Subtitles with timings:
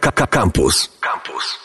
[0.00, 0.98] Campus.
[1.00, 1.58] Campus.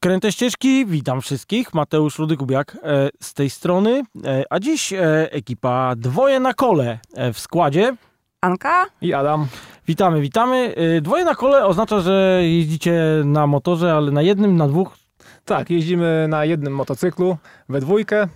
[0.00, 1.74] Kręte ścieżki, witam wszystkich.
[1.74, 4.02] Mateusz Rudy-Kubiak e, z tej strony.
[4.24, 7.96] E, a dziś e, ekipa dwoje na kole e, w składzie.
[8.40, 8.86] Anka?
[9.00, 9.46] I Adam.
[9.88, 10.74] Witamy, witamy.
[10.96, 14.96] E, dwoje na kole oznacza, że jeździcie na motorze, ale na jednym, na dwóch
[15.44, 17.36] Tak, jeździmy na jednym motocyklu,
[17.68, 18.28] we dwójkę.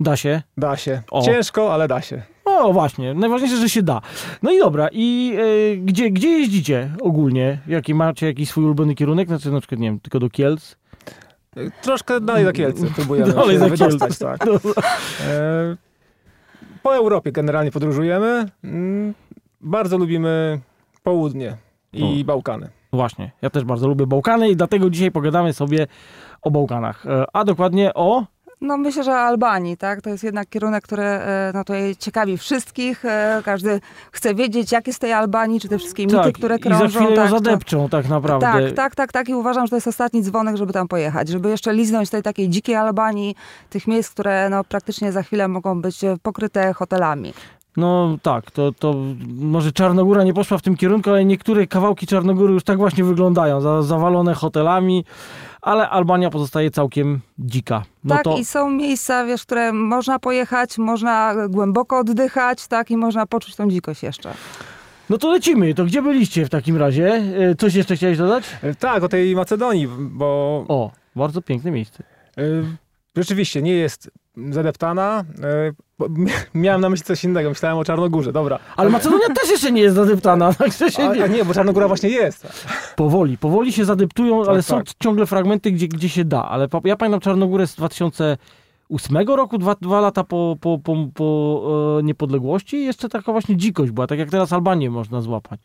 [0.00, 0.42] da się.
[0.56, 1.02] Da się.
[1.10, 1.22] O.
[1.22, 2.22] Ciężko, ale da się.
[2.60, 3.14] O, właśnie.
[3.14, 4.00] Najważniejsze, że się da.
[4.42, 4.88] No i dobra.
[4.92, 5.36] I
[5.72, 7.58] e, gdzie, gdzie jeździcie ogólnie?
[7.66, 9.28] Jaki macie jakiś swój ulubiony kierunek?
[9.28, 10.76] Znaczy na przykład, nie wiem, tylko do Kielc?
[11.82, 14.18] Troszkę dalej za Kielce próbujemy Dalej się wydostać.
[14.18, 14.46] Tak.
[14.46, 15.76] E,
[16.82, 18.44] po Europie generalnie podróżujemy.
[18.64, 19.14] Mm,
[19.60, 20.60] Bardzo lubimy
[21.02, 21.56] południe
[21.92, 22.68] i Bałkany.
[22.92, 23.30] Właśnie.
[23.42, 25.86] Ja też bardzo lubię Bałkany i dlatego dzisiaj pogadamy sobie
[26.42, 27.06] o Bałkanach.
[27.06, 28.24] E, a dokładnie o...
[28.62, 30.02] No myślę, że Albanii, tak?
[30.02, 33.04] To jest jednak kierunek, który e, no, tutaj ciekawi wszystkich.
[33.04, 33.80] E, Każdy
[34.12, 36.80] chce wiedzieć, jak jest tej Albanii, czy te wszystkie mity, które krążą.
[36.80, 38.46] Tak, I za chwilę tak, zadepczą tak naprawdę.
[38.46, 39.28] Tak, tak, tak, tak.
[39.28, 41.28] I uważam, że to jest ostatni dzwonek, żeby tam pojechać.
[41.28, 43.36] Żeby jeszcze liznąć tej takiej dzikiej Albanii,
[43.70, 47.32] tych miejsc, które no, praktycznie za chwilę mogą być e, pokryte hotelami.
[47.76, 48.94] No tak, to, to
[49.36, 53.60] może Czarnogóra nie poszła w tym kierunku, ale niektóre kawałki Czarnogóry już tak właśnie wyglądają,
[53.60, 55.04] za, zawalone hotelami,
[55.62, 57.82] ale Albania pozostaje całkiem dzika.
[58.04, 62.96] No tak, to i są miejsca, wiesz, które można pojechać, można głęboko oddychać, tak, i
[62.96, 64.34] można poczuć tą dzikość jeszcze.
[65.10, 65.74] no to lecimy.
[65.74, 67.14] To gdzie byliście w takim razie?
[67.50, 68.44] E, Coś jeszcze chciałeś dodać?
[68.62, 70.26] E, Tak, o tej Macedonii, bo
[70.68, 72.02] O, bardzo piękne miejsce.
[72.38, 72.42] e,
[73.16, 75.24] rzeczywiście nie jest zadeptana.
[75.42, 75.72] E,
[76.54, 78.58] Miałem na myśli coś innego, myślałem o Czarnogórze, dobra.
[78.76, 81.24] Ale Macedonia też jeszcze nie jest zadeptana, także się nie...
[81.24, 82.46] a nie, bo Czarnogóra właśnie jest.
[82.96, 84.86] Powoli, powoli się zadeptują, ale są tak.
[85.00, 86.44] ciągle fragmenty, gdzie, gdzie się da.
[86.44, 92.02] Ale ja pamiętam Czarnogórę z 2008 roku, dwa, dwa lata po, po, po, po e,
[92.02, 95.60] niepodległości i jeszcze taka właśnie dzikość była, tak jak teraz Albanię można złapać.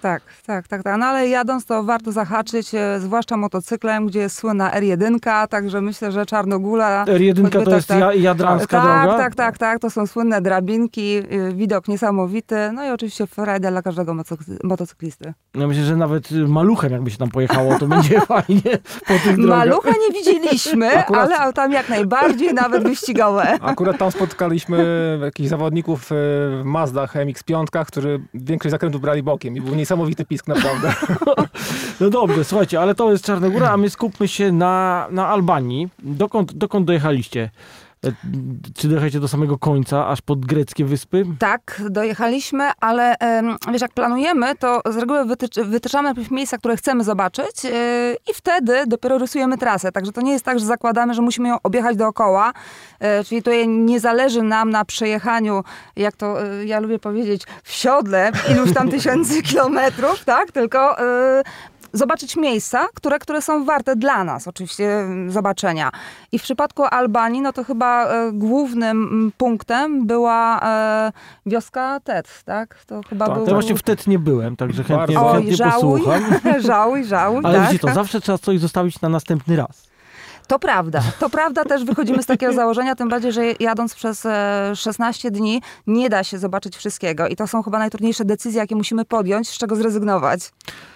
[0.00, 0.98] Tak, tak, tak, tak.
[0.98, 6.12] No ale jadąc to warto zahaczyć, e, zwłaszcza motocyklem, gdzie jest słynna R1, także myślę,
[6.12, 7.04] że Czarnogóra...
[7.04, 8.00] R1 choćby to tak, jest tak.
[8.00, 9.18] ja, jadranska tak, droga?
[9.18, 9.78] tak, tak, tak.
[9.78, 12.56] To są słynne drabinki, y, widok niesamowity.
[12.72, 15.34] No i oczywiście frajda dla każdego motocy- motocyklisty.
[15.54, 19.36] Ja myślę, że nawet y, maluchem jakby się tam pojechało, to będzie fajnie po tych
[19.36, 19.58] drogach.
[19.58, 23.58] Malucha nie widzieliśmy, Akurat- ale autami jak najbardziej, nawet wyścigowe.
[23.60, 29.60] Akurat tam spotkaliśmy jakichś zawodników e, w Mazdach MX-5, którzy większość zakrętów brali bokiem i
[29.60, 30.94] był niesamowity pisk naprawdę.
[32.00, 35.88] No dobrze, słuchajcie, ale to jest Czarnogóra, a my skupmy się na, na Albanii.
[35.98, 37.50] Dokąd, dokąd dojechaliście?
[38.06, 38.12] E,
[38.74, 41.24] Czy dojechaliście do samego końca, aż pod greckie wyspy?
[41.38, 43.14] Tak, dojechaliśmy, ale
[43.72, 47.70] wiesz, jak planujemy, to z reguły wytycz, wytyczamy najpierw miejsca, które chcemy zobaczyć yy,
[48.30, 49.92] i wtedy dopiero rysujemy trasę.
[49.92, 52.52] Także to nie jest tak, że zakładamy, że musimy ją objechać dookoła.
[53.00, 55.64] Yy, czyli tutaj nie zależy nam na przejechaniu,
[55.96, 60.52] jak to ja lubię powiedzieć, w siodle iluś tam tysięcy kilometrów, tak?
[60.52, 60.96] Tylko
[61.92, 65.90] zobaczyć miejsca, które, które są warte dla nas oczywiście mm, zobaczenia.
[66.32, 71.12] I w przypadku Albanii, no to chyba e, głównym mm, punktem była e,
[71.46, 72.84] wioska Tet, tak?
[72.86, 73.46] To chyba Tak, był...
[73.46, 75.32] Ja właśnie wtedy nie byłem, także chętnie, Bardzo.
[75.32, 76.22] chętnie Oj, żałuj, posłucham.
[76.70, 77.66] żałuj, żałuj, Ale tak?
[77.68, 79.89] widzicie, to zawsze trzeba coś zostawić na następny raz.
[80.50, 84.72] To prawda, to prawda, też wychodzimy z takiego założenia, tym bardziej, że jadąc przez e,
[84.76, 89.04] 16 dni nie da się zobaczyć wszystkiego i to są chyba najtrudniejsze decyzje, jakie musimy
[89.04, 90.40] podjąć, z czego zrezygnować.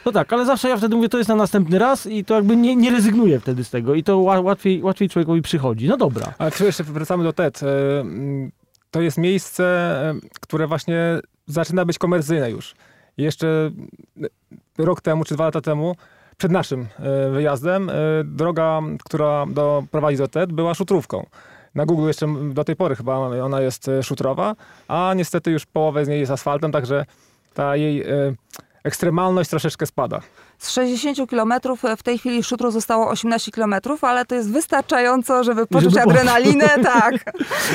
[0.06, 2.56] No tak, ale zawsze ja wtedy mówię, to jest na następny raz i to jakby
[2.56, 5.88] nie, nie rezygnuję wtedy z tego i to ła- łatwiej, łatwiej człowiekowi przychodzi.
[5.88, 6.34] No dobra.
[6.38, 7.62] Ale czy jeszcze wracamy do TED.
[7.62, 7.66] e,
[8.90, 9.64] To jest miejsce,
[10.10, 12.74] e, które właśnie zaczyna być komercyjne już.
[13.16, 13.70] Jeszcze
[14.22, 14.26] e,
[14.84, 15.96] rok temu, czy dwa lata temu,
[16.36, 19.46] przed naszym e, wyjazdem, e, droga, która
[19.90, 21.26] prowadzi do TED, była szutrówką.
[21.74, 24.56] Na Google jeszcze do tej pory chyba ona jest e, szutrowa,
[24.88, 27.06] a niestety już połowę z niej jest asfaltem, także
[27.54, 28.04] ta jej
[28.84, 30.20] ekstremalność troszeczkę spada.
[30.58, 35.66] Z 60 kilometrów w tej chwili szutru zostało 18 kilometrów, ale to jest wystarczająco, żeby
[35.66, 37.14] poczuć Żeby adrenalinę, tak,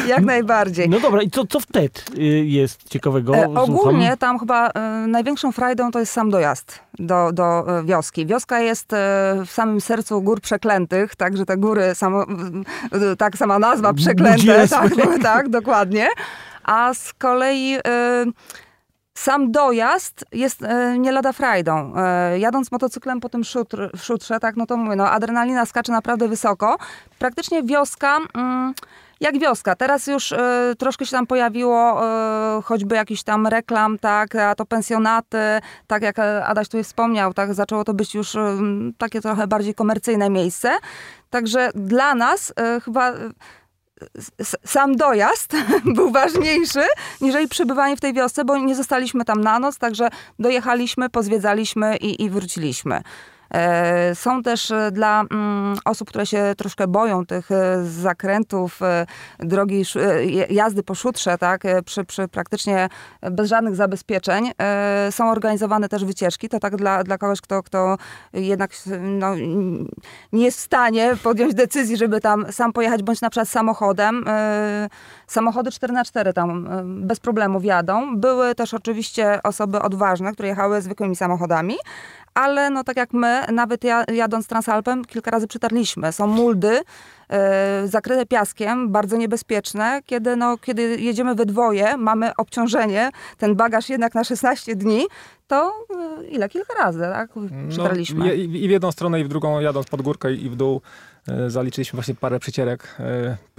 [0.07, 0.90] jak najbardziej.
[0.90, 3.35] No dobra, i co, co w TED y, jest ciekawego?
[3.35, 3.63] E, Słucham.
[3.63, 8.25] ogólnie tam chyba e, największą frajdą to jest sam dojazd do, do e, wioski.
[8.25, 8.97] Wioska jest e,
[9.46, 12.25] w samym sercu gór przeklętych, także te góry, samo,
[12.91, 14.91] e, tak sama nazwa, przeklęte, tak,
[15.23, 16.08] tak, dokładnie.
[16.64, 18.25] A z kolei e,
[19.20, 21.94] sam dojazd jest e, nie lada frajdą.
[21.96, 26.28] E, jadąc motocyklem po tym szutr, szutrze, tak, no to mówię, no adrenalina skacze naprawdę
[26.28, 26.78] wysoko.
[27.20, 28.18] Praktycznie wioska...
[28.36, 28.74] Mm,
[29.20, 29.76] jak wioska.
[29.76, 34.66] Teraz już e, troszkę się tam pojawiło e, choćby jakiś tam reklam, tak, a to
[34.66, 35.38] pensjonaty,
[35.88, 38.58] tak jak e, Adaś tutaj wspomniał, tak, zaczęło to być już e,
[38.98, 40.72] takie trochę bardziej komercyjne miejsce.
[41.30, 42.54] Także dla nas
[42.86, 43.14] chyba
[44.66, 45.55] sam dojazd
[45.96, 46.81] był ważniejszy,
[47.22, 50.09] niżeli przebywanie w tej wiosce, bo nie zostaliśmy tam na noc, także
[50.40, 53.01] dojechaliśmy, pozwiedzaliśmy i, i wróciliśmy.
[53.53, 58.79] E, Są też e, dla mm, osób, które się troszkę boją tych e, zakrętów,
[59.40, 59.84] drogi
[60.49, 62.90] jazdy po szutrze, tak, przy, przy praktycznie
[63.31, 64.51] bez żadnych zabezpieczeń,
[65.11, 66.49] są organizowane też wycieczki.
[66.49, 67.97] To tak dla, dla kogoś, kto, kto
[68.34, 69.35] jednak no,
[70.34, 74.25] nie jest w stanie podjąć decyzji, żeby tam sam pojechać, bądź na przykład samochodem.
[75.28, 78.17] Samochody 4x4 tam bez problemu wjadą.
[78.17, 81.75] Były też oczywiście osoby odważne, które jechały zwykłymi samochodami,
[82.34, 86.11] ale no tak jak my, nawet ja, jadąc Transalpem, kilka razy przytarliśmy.
[86.11, 86.81] Są muldy
[87.29, 93.90] e, zakryte piaskiem, bardzo niebezpieczne, kiedy, no, kiedy jedziemy we dwoje, mamy obciążenie, ten bagaż
[93.90, 95.05] jednak na 16 dni,
[95.47, 95.73] to
[96.20, 96.49] e, ile?
[96.49, 97.29] Kilka razy, tak?
[97.70, 98.20] Przytarliśmy.
[98.20, 100.82] No, i, I w jedną stronę, i w drugą, jadąc pod górkę i w dół,
[101.28, 102.97] e, zaliczyliśmy właśnie parę przycierek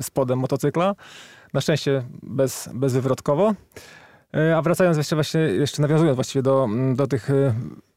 [0.01, 0.95] spodem motocykla.
[1.55, 3.55] Na szczęście bez, bezwywrotkowo.
[4.57, 7.31] A wracając jeszcze właśnie, jeszcze nawiązując właściwie do, do tych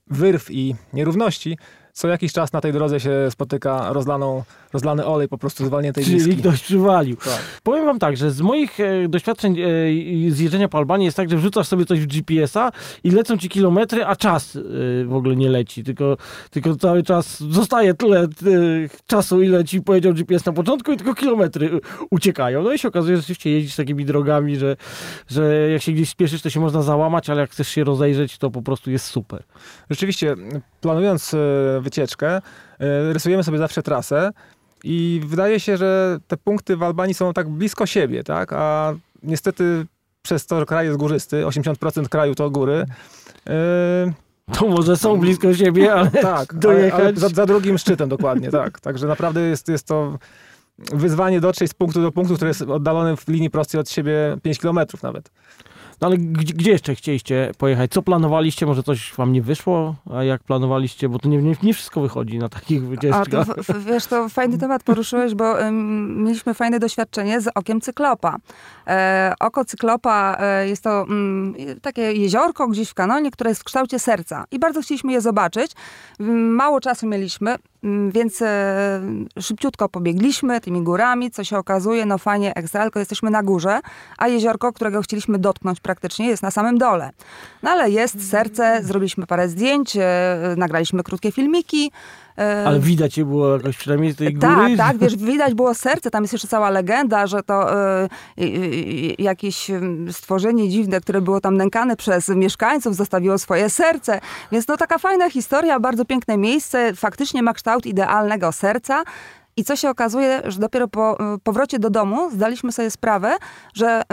[0.07, 1.57] wyrw i nierówności,
[1.93, 4.43] co jakiś czas na tej drodze się spotyka rozlaną,
[4.73, 6.37] rozlany olej po prostu zwalniętej Czyli miski.
[6.37, 7.15] ktoś przywalił.
[7.15, 7.39] Tak.
[7.63, 9.65] Powiem wam tak, że z moich e, doświadczeń e,
[10.31, 12.71] z jeżdżenia po Albanii jest tak, że wrzucasz sobie coś w GPS-a
[13.03, 14.59] i lecą ci kilometry, a czas e,
[15.05, 16.17] w ogóle nie leci, tylko,
[16.51, 18.27] tylko cały czas zostaje tyle e,
[19.07, 21.79] czasu, ile ci powiedział GPS na początku i tylko kilometry e,
[22.11, 22.63] uciekają.
[22.63, 24.75] No i się okazuje, że rzeczywiście jeździsz takimi drogami, że,
[25.27, 28.51] że jak się gdzieś spieszysz, to się można załamać, ale jak chcesz się rozejrzeć, to
[28.51, 29.43] po prostu jest super.
[29.89, 30.35] Rzeczywiście,
[30.81, 32.41] planując e, wycieczkę, e,
[33.13, 34.31] rysujemy sobie zawsze trasę
[34.83, 38.53] i wydaje się, że te punkty w Albanii są tak blisko siebie, tak?
[38.53, 38.93] A
[39.23, 39.85] niestety
[40.21, 42.85] przez to, że kraj jest górzysty, 80% kraju to góry,
[43.47, 44.13] e,
[44.51, 47.01] To może są blisko siebie, ale tak, ale, dojechać...
[47.01, 48.79] ale za, za drugim szczytem dokładnie, tak.
[48.79, 50.17] Także naprawdę jest, jest to
[50.77, 54.59] wyzwanie dotrzeć z punktu do punktu, który jest oddalony w linii prostej od siebie 5
[54.59, 55.31] kilometrów nawet.
[56.01, 57.91] No ale gdzie, gdzie jeszcze chcieliście pojechać?
[57.91, 58.65] Co planowaliście?
[58.65, 59.95] Może coś wam nie wyszło?
[60.13, 61.09] A jak planowaliście?
[61.09, 63.27] Bo to nie, nie, nie wszystko wychodzi na takich A wycieczkach.
[63.29, 68.35] to, w- w- wiesz, to fajny temat poruszyłeś, bo mieliśmy fajne doświadczenie z okiem cyklopa.
[68.87, 73.63] E, oko cyklopa e, jest to mm, takie jeziorko gdzieś w kanonie, które jest w
[73.63, 75.71] kształcie serca i bardzo chcieliśmy je zobaczyć.
[76.19, 77.55] Mało czasu mieliśmy,
[78.09, 79.01] więc e,
[79.39, 83.79] szybciutko pobiegliśmy tymi górami, co się okazuje, no fajnie, ekstra, tylko jesteśmy na górze,
[84.17, 87.11] a jeziorko, którego chcieliśmy dotknąć praktycznie, jest na samym dole.
[87.63, 91.91] No ale jest serce, zrobiliśmy parę zdjęć, e, nagraliśmy krótkie filmiki.
[92.37, 94.41] E, Ale widać je było jakoś przynajmniej z tej góry?
[94.41, 98.09] tak, tak, wiesz, widać było serce, tam jest jeszcze cała legenda, że to e,
[99.19, 104.19] jakieś em, stworzenie dziwne, które było tam nękane przez mieszkańców, zostawiło swoje serce.
[104.51, 109.03] Więc no taka fajna historia, bardzo piękne miejsce, faktycznie ma kształt idealnego serca.
[109.57, 113.37] I co się okazuje, że dopiero po e, powrocie do domu zdaliśmy sobie sprawę,
[113.73, 114.03] że e,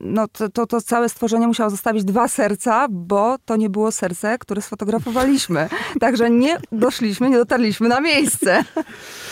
[0.00, 4.38] no to, to, to całe stworzenie musiało zostawić dwa serca, bo to nie było serce,
[4.38, 5.68] które sfotografowaliśmy.
[6.00, 8.64] Także nie doszliśmy, nie dotarliśmy na miejsce.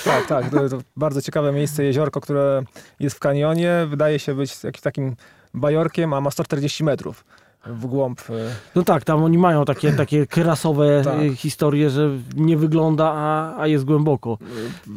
[0.04, 0.50] Tak, tak.
[0.50, 2.62] To, to bardzo ciekawe miejsce, jeziorko, które
[3.00, 3.86] jest w kanionie.
[3.90, 5.16] Wydaje się być jakimś takim
[5.54, 7.24] bajorkiem, a ma 140 metrów
[7.66, 8.20] w głąb.
[8.20, 8.32] e,
[8.74, 11.20] No tak, tam oni mają takie, takie krasowe Tak.
[11.20, 14.38] y, historie, że nie wygląda, a, a jest głęboko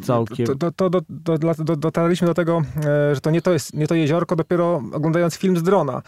[0.02, 0.46] całkiem.
[0.46, 3.94] To, to, to do, dotarliśmy do tego, e, że to nie to jest nie to
[3.94, 6.02] jeziorko, dopiero oglądając film z drona,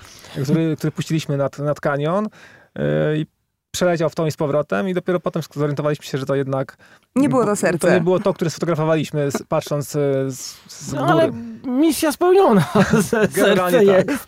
[0.44, 2.28] który, który puściliśmy nad, nad kanion
[2.74, 3.26] e, i
[3.74, 6.76] przeleciał w tą i z powrotem i dopiero potem zorientowaliśmy się, że to jednak
[7.16, 7.88] Nie było to serce.
[7.88, 11.12] To nie było to, które sfotografowaliśmy z, patrząc e, z, z No, góry.
[11.12, 11.32] ale
[11.66, 12.64] misja spełniona.
[13.36, 14.08] Generalnie Serce tak.
[14.08, 14.26] jest.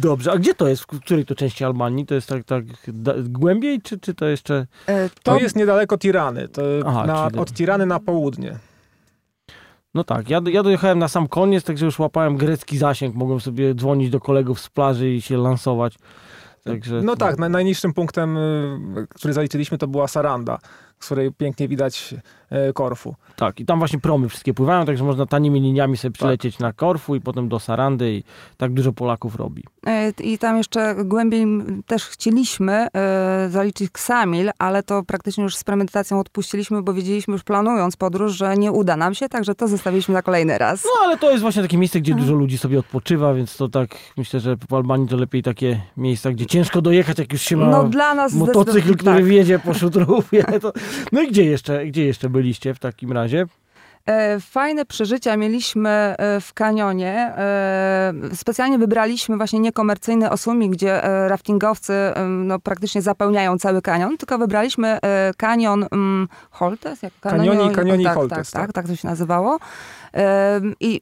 [0.00, 0.82] Dobrze, a gdzie to jest?
[0.82, 2.06] W której to części Albanii?
[2.06, 4.66] To jest tak, tak da, głębiej, czy, czy to jeszcze...
[4.86, 8.56] E, To jest niedaleko Tirany, to Aha, na, czyli- od Tirany na południe.
[9.94, 13.74] No tak, ja, ja dojechałem na sam koniec, także już łapałem grecki zasięg, mogłem sobie
[13.74, 15.94] dzwonić do kolegów z plaży i się lansować.
[16.64, 20.58] Także, No tak, na, najniższym punktem, y, który zaliczyliśmy, to była Saranda,
[21.00, 22.14] z której pięknie widać
[22.50, 23.14] e, Korfu.
[23.36, 27.14] Tak, i tam właśnie promy wszystkie pływają, także można tanimi liniami sobie przylecieć na Korfu
[27.14, 28.24] i potem do Sarandy i
[28.56, 29.64] tak dużo Polaków robi.
[29.86, 31.46] E, I tam jeszcze głębiej
[31.86, 37.42] też chcieliśmy e, zaliczyć Ksamil, ale to praktycznie już z premedytacją odpuściliśmy, bo wiedzieliśmy już
[37.42, 40.84] planując podróż, że nie uda nam się, także to zostawiliśmy na kolejny raz.
[40.84, 43.90] No ale to jest właśnie takie miejsce, gdzie dużo ludzi sobie odpoczywa, więc to tak
[44.16, 47.66] myślę, że w Albanii to lepiej takie miejsca, gdzie ciężko dojechać, jak już się ma
[47.66, 49.24] No dla nas motocykl, który tak.
[49.24, 50.44] wiedzie po szutrówie.
[50.60, 50.72] To...
[51.12, 53.46] No i gdzie jeszcze, gdzie jeszcze byliście w takim razie?
[54.06, 57.12] E, Fajne przeżycia mieliśmy e, w kanionie.
[57.36, 61.92] E, Specjalnie wybraliśmy właśnie niekomercyjny osumik, gdzie raftingowcy
[62.28, 64.98] no, praktycznie zapełniają cały kanion, tylko wybraliśmy
[65.36, 67.02] kanion mm, Holtes?
[67.02, 68.62] Jak Kanioni- Kanioni tak, Holtes, Tak, tak.
[68.62, 69.58] tak, tak to się nazywało.
[70.80, 71.00] I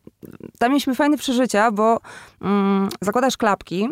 [0.58, 2.00] tam mieliśmy fajne przeżycia, bo
[2.42, 3.88] mm, zakładasz klapki,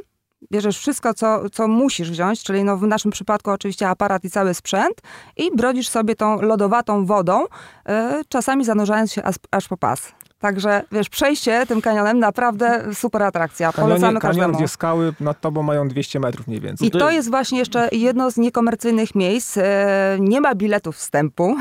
[0.52, 4.54] bierzesz wszystko, co, co musisz wziąć, czyli no w naszym przypadku oczywiście aparat i cały
[4.54, 5.02] sprzęt
[5.36, 7.44] i brodzisz sobie tą lodowatą wodą,
[7.88, 10.15] e, czasami zanurzając się aż, aż po pas.
[10.40, 13.72] Także, wiesz, przejście tym kanionem naprawdę super atrakcja.
[13.72, 14.54] Polecamy Kanion, kanion, każdemu.
[14.58, 16.88] gdzie skały nad tobą mają 200 metrów mniej więcej.
[16.88, 19.56] I to jest właśnie jeszcze jedno z niekomercyjnych miejsc.
[19.58, 21.56] E, Nie ma biletów wstępu.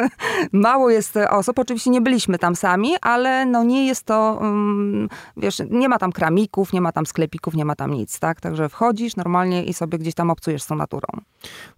[0.52, 1.58] Mało jest osób.
[1.58, 6.12] Oczywiście nie byliśmy tam sami, ale no nie jest to, mm, wiesz, nie ma tam
[6.12, 8.40] kramików, nie ma tam sklepików, nie ma tam nic, tak?
[8.40, 11.08] Także wchodzisz normalnie i sobie gdzieś tam obcujesz z tą naturą.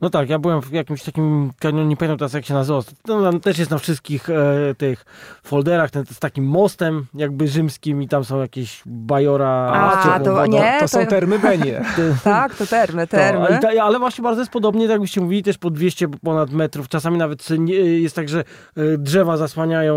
[0.00, 2.81] No tak, ja byłem w jakimś takim kanionie, nie pamiętam teraz jak się nazywa.
[3.07, 5.05] No, też jest na wszystkich e, tych
[5.43, 9.49] folderach, ten, z takim mostem jakby rzymskim i tam są jakieś bajora.
[9.75, 10.52] A, ciepłą to wodą.
[10.52, 11.85] nie, to są to- termy Benie.
[12.25, 13.47] Tak, to termy, To, termy.
[13.59, 16.88] i ta, ale właśnie bardzo jest podobnie, tak jakbyście mówili, też po 200 ponad metrów.
[16.88, 18.45] Czasami nawet nie, jest tak, że e,
[18.99, 19.95] drzewa zasłaniają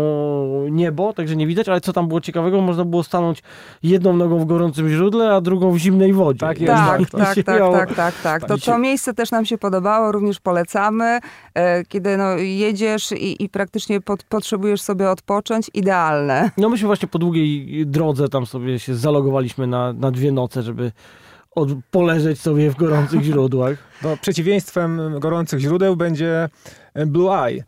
[0.70, 3.42] niebo, także nie widać, ale co tam było ciekawego, można było stanąć
[3.82, 6.40] jedną nogą w gorącym źródle, a drugą w zimnej wodzie.
[6.40, 8.44] Tak jest, Tak, tak, tak, tak, miało- tak, tak, tak.
[8.44, 11.18] To, to miejsce też nam się podobało, również polecamy.
[11.54, 16.31] E, Kiedy no, jedziesz i, i praktycznie pot, potrzebujesz sobie odpocząć, idealne.
[16.56, 20.92] No myśmy właśnie po długiej drodze tam sobie się zalogowaliśmy na, na dwie noce, żeby
[21.54, 23.78] od, poleżeć sobie w gorących źródłach.
[24.02, 26.48] No, przeciwieństwem gorących źródeł będzie
[26.94, 27.64] e, Blue Eye,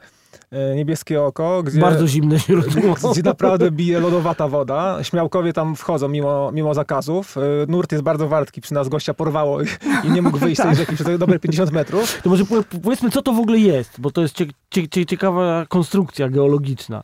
[0.50, 2.94] e, niebieskie oko, gdzie, Bardzo zimne źródło.
[3.12, 4.98] gdzie naprawdę bije lodowata woda.
[5.04, 7.36] Śmiałkowie tam wchodzą mimo, mimo zakazów.
[7.38, 9.66] E, Nurt jest bardzo wartki, przy nas gościa porwało i,
[10.04, 12.20] i nie mógł wyjść z tej rzeki przez dobre 50 metrów.
[12.22, 15.06] To może powie- powiedzmy, co to w ogóle jest, bo to jest cie, cie, cie,
[15.06, 17.02] ciekawa konstrukcja geologiczna.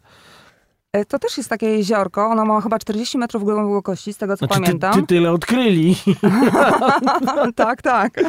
[0.92, 4.46] E, To też jest takie jeziorko, ono ma chyba 40 metrów głębokości, z tego co
[4.46, 4.94] Znaczy, ty, pamiętam.
[4.94, 5.96] ty tyle odkryli.
[7.56, 8.20] tak, tak.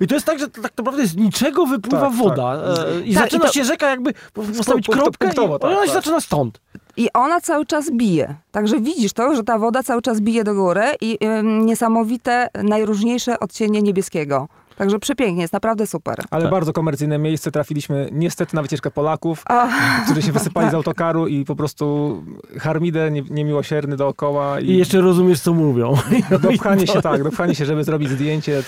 [0.00, 2.54] I to jest tak, że to tak naprawdę z niczego wypływa Tak, woda.
[2.54, 5.70] e, I Tak, zaczyna i to- się rzeka jakby postawić punkto- kropkę punktowo, i tak,
[5.70, 5.94] ona się tak.
[5.94, 6.60] zaczyna stąd.
[6.96, 8.34] I ona cały czas bije.
[8.52, 13.82] Także widzisz to, że ta woda cały czas bije do góry i niesamowite, najróżniejsze odcienie
[13.82, 14.48] niebieskiego.
[14.80, 16.18] Także przepięknie, jest naprawdę super.
[16.30, 16.50] Ale Tak.
[16.50, 17.50] bardzo komercyjne miejsce.
[17.50, 19.68] Trafiliśmy niestety na wycieczkę Polaków, A,
[20.04, 22.16] którzy się wysypali z autokaru i po prostu
[22.58, 24.60] harmidę nie, niemiłosierny dookoła.
[24.60, 25.94] I jeszcze rozumiesz, co mówią.
[26.42, 28.62] Dopchanie się tak, dopchanie się, żeby zrobić zdjęcie.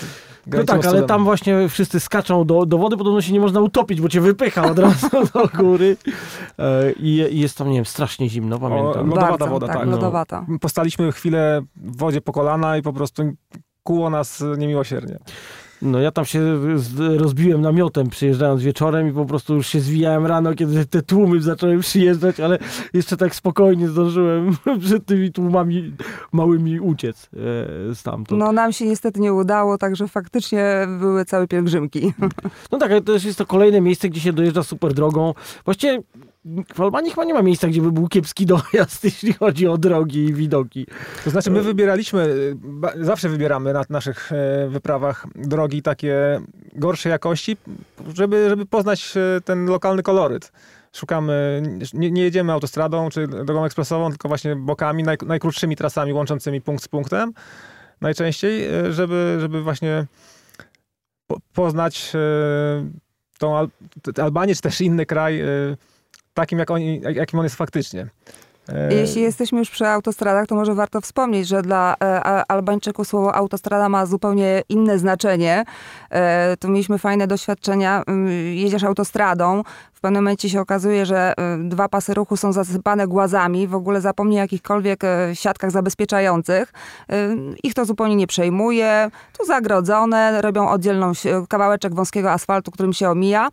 [0.46, 4.00] No tak, ale tam właśnie wszyscy skaczą do, do wody, podobno się nie można utopić,
[4.00, 5.96] bo cię wypycha od razu do góry.
[6.58, 9.08] E, I, I jest tam, nie wiem, strasznie zimno, pamiętam.
[9.08, 9.92] lodowata bardzo, woda, tak, tak, no.
[9.92, 10.46] lodowata.
[10.60, 13.22] Postaliśmy chwilę w wodzie po kolana i po prostu
[13.82, 15.18] kuło nas niemiłosiernie.
[15.82, 16.40] No ja tam się
[17.16, 21.78] rozbiłem namiotem przyjeżdżając wieczorem i po prostu już się zwijałem rano, kiedy te tłumy zaczęły
[21.78, 22.58] przyjeżdżać, ale
[22.92, 25.92] jeszcze tak spokojnie zdążyłem przed tymi tłumami
[26.32, 27.28] małymi uciec
[27.90, 28.40] e, stamtąd.
[28.40, 28.52] No.
[28.52, 32.12] Nam się niestety nie udało, także faktycznie były całe pielgrzymki.
[32.72, 35.34] no tak, ale to jest to kolejne miejsce, gdzie się dojeżdża super drogą.
[35.64, 36.02] Właściwie
[36.78, 40.34] Albanii chyba nie ma miejsca, gdzie by był kiepski dojazd, jeśli chodzi o drogi i
[40.34, 40.86] widoki.
[41.24, 46.40] To znaczy my wybieraliśmy, ba- zawsze wybieramy na naszych e, wyprawach drogi takie
[46.72, 47.56] gorszej jakości,
[48.14, 50.52] żeby, żeby poznać e, ten lokalny koloryt.
[50.92, 56.60] Szukamy, nie, nie jedziemy autostradą czy drogą ekspresową, tylko właśnie bokami, naj, najkrótszymi trasami łączącymi
[56.60, 57.32] punkt z punktem.
[58.00, 60.06] Najczęściej, e, żeby, żeby właśnie
[61.26, 62.18] po, poznać e,
[63.38, 63.68] tą Al,
[64.22, 65.46] Albanię, czy też inny kraj e,
[66.34, 66.68] takim, jak
[67.00, 68.06] jak- jakim on jest faktycznie.
[68.68, 73.34] E, Jeśli jesteśmy już przy autostradach, to może warto wspomnieć, że dla e, Albańczyków słowo
[73.34, 75.64] autostrada ma zupełnie inne znaczenie.
[76.10, 78.02] E, tu mieliśmy fajne doświadczenia.
[78.08, 79.62] Ym, Jedziesz autostradą,
[80.02, 84.38] pewnym momencie się okazuje, że e, dwa pasy ruchu są zasypane głazami, w ogóle zapomnij
[84.38, 86.72] o jakichkolwiek e, siatkach zabezpieczających.
[87.10, 87.28] E,
[87.62, 89.10] Ich to zupełnie nie przejmuje.
[89.38, 91.12] Tu zagrodzone, robią oddzielną
[91.48, 93.48] kawałeczek wąskiego asfaltu, którym się omija.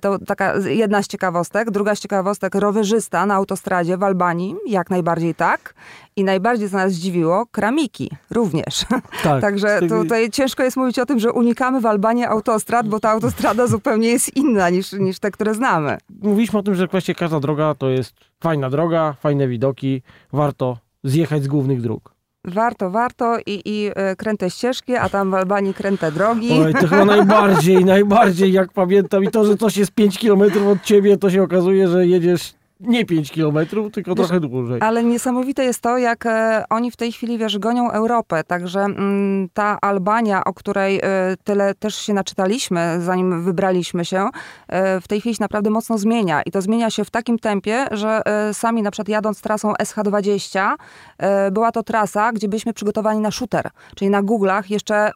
[0.00, 1.70] To taka jedna z ciekawostek.
[1.70, 5.74] Druga z ciekawostek, rowerzysta na autostradzie w Albanii, jak najbardziej tak.
[6.20, 8.84] I najbardziej co nas zdziwiło, kramiki również.
[9.22, 9.40] Tak.
[9.40, 13.66] Także tutaj ciężko jest mówić o tym, że unikamy w Albanii autostrad, bo ta autostrada
[13.66, 15.98] zupełnie jest inna niż, niż te, które znamy.
[16.22, 21.42] Mówiliśmy o tym, że właściwie każda droga to jest fajna droga, fajne widoki, warto zjechać
[21.42, 22.14] z głównych dróg.
[22.44, 26.52] Warto, warto i, i e, kręte ścieżki, a tam w Albanii kręte drogi.
[26.52, 30.82] Oj, to chyba najbardziej, najbardziej jak pamiętam i to, że coś jest 5 km od
[30.82, 34.80] ciebie, to się okazuje, że jedziesz nie 5 kilometrów, tylko Wiesz, trochę dłużej.
[34.80, 38.44] Ale niesamowite jest to, jak e, oni w tej chwili, wiesz, gonią Europę.
[38.44, 41.02] Także mm, ta Albania, o której e,
[41.44, 44.28] tyle też się naczytaliśmy, zanim wybraliśmy się,
[44.68, 46.42] e, w tej chwili się naprawdę mocno zmienia.
[46.42, 48.22] I to zmienia się w takim tempie, że
[48.52, 50.74] sami na przykład jadąc trasą SH20,
[51.18, 53.70] e, była to trasa, gdzie byliśmy przygotowani na shooter.
[53.94, 55.12] Czyli na Google'ach jeszcze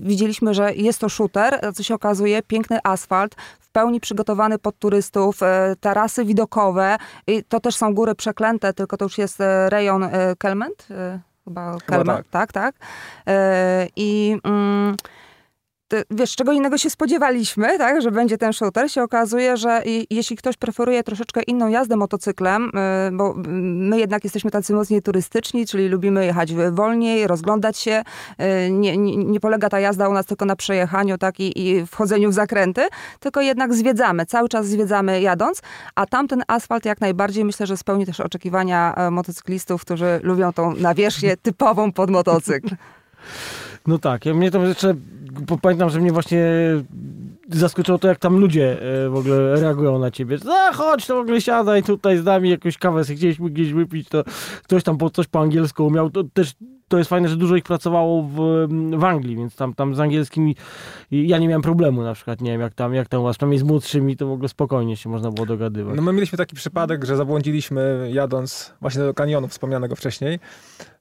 [0.00, 3.36] widzieliśmy, że jest to shooter, co się okazuje, piękny asfalt,
[3.70, 6.96] w pełni przygotowany pod turystów, e, tarasy widokowe,
[7.26, 10.88] i to też są góry przeklęte, tylko to już jest e, rejon e, Kelment.
[11.44, 12.74] Chyba Kelment, tak, tak.
[13.26, 14.96] E, I mm,
[16.10, 20.56] wiesz, czego innego się spodziewaliśmy, tak, że będzie ten shooter, się okazuje, że jeśli ktoś
[20.56, 26.26] preferuje troszeczkę inną jazdę motocyklem, e, bo my jednak jesteśmy tacy mocniej turystyczni, czyli lubimy
[26.26, 28.02] jechać wolniej, rozglądać się,
[28.38, 31.86] e, nie, nie, nie polega ta jazda u nas tylko na przejechaniu tak, i, i
[31.86, 32.88] wchodzeniu w zakręty,
[33.20, 35.62] tylko jednak zwiedzamy, cały czas zwiedzamy jadąc,
[35.94, 40.74] a tamten asfalt jak najbardziej myślę, że spełni też oczekiwania e, motocyklistów, którzy lubią tą
[40.74, 42.68] nawierzchnię typową pod motocykl.
[43.86, 44.94] No tak, ja mnie tam jeszcze,
[45.62, 46.44] pamiętam, że mnie właśnie
[47.48, 50.38] zaskoczyło to, jak tam ludzie e, w ogóle reagują na ciebie.
[50.48, 54.08] A chodź, to w ogóle siadaj tutaj z nami, jakąś kawę sobie chcieliśmy gdzieś wypić,
[54.08, 54.24] to
[54.62, 56.10] ktoś tam po, coś po angielsku umiał.
[56.10, 56.54] To też
[56.88, 58.66] to jest fajne, że dużo ich pracowało w,
[58.98, 60.54] w Anglii, więc tam, tam z angielskim
[61.10, 63.58] ja nie miałem problemu na przykład, nie wiem jak tam, jak tam u was, przynajmniej
[63.58, 65.96] z młodszymi, to w ogóle spokojnie się można było dogadywać.
[65.96, 70.38] No my mieliśmy taki przypadek, że zabłądziliśmy jadąc właśnie do kanionu wspomnianego wcześniej.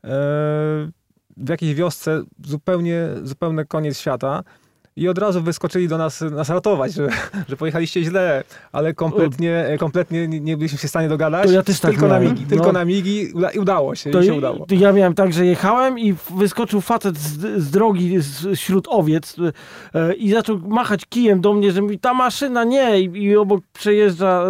[0.03, 0.98] e,
[1.39, 4.43] W jakiejś wiosce zupełnie, zupełny koniec świata.
[4.99, 7.09] I od razu wyskoczyli do nas, nas ratować, że,
[7.49, 11.51] że pojechaliście źle, ale kompletnie, kompletnie nie byliśmy się w stanie dogadać.
[11.51, 12.71] Ja tak tylko na migi, tylko No.
[12.71, 14.65] na migi i udało się, To i się udało.
[14.71, 19.35] ja miałem tak, że jechałem i wyskoczył facet z, z drogi z, wśród owiec
[19.95, 23.61] e, i zaczął machać kijem do mnie, że mi ta maszyna nie i, i obok
[23.73, 24.43] przejeżdża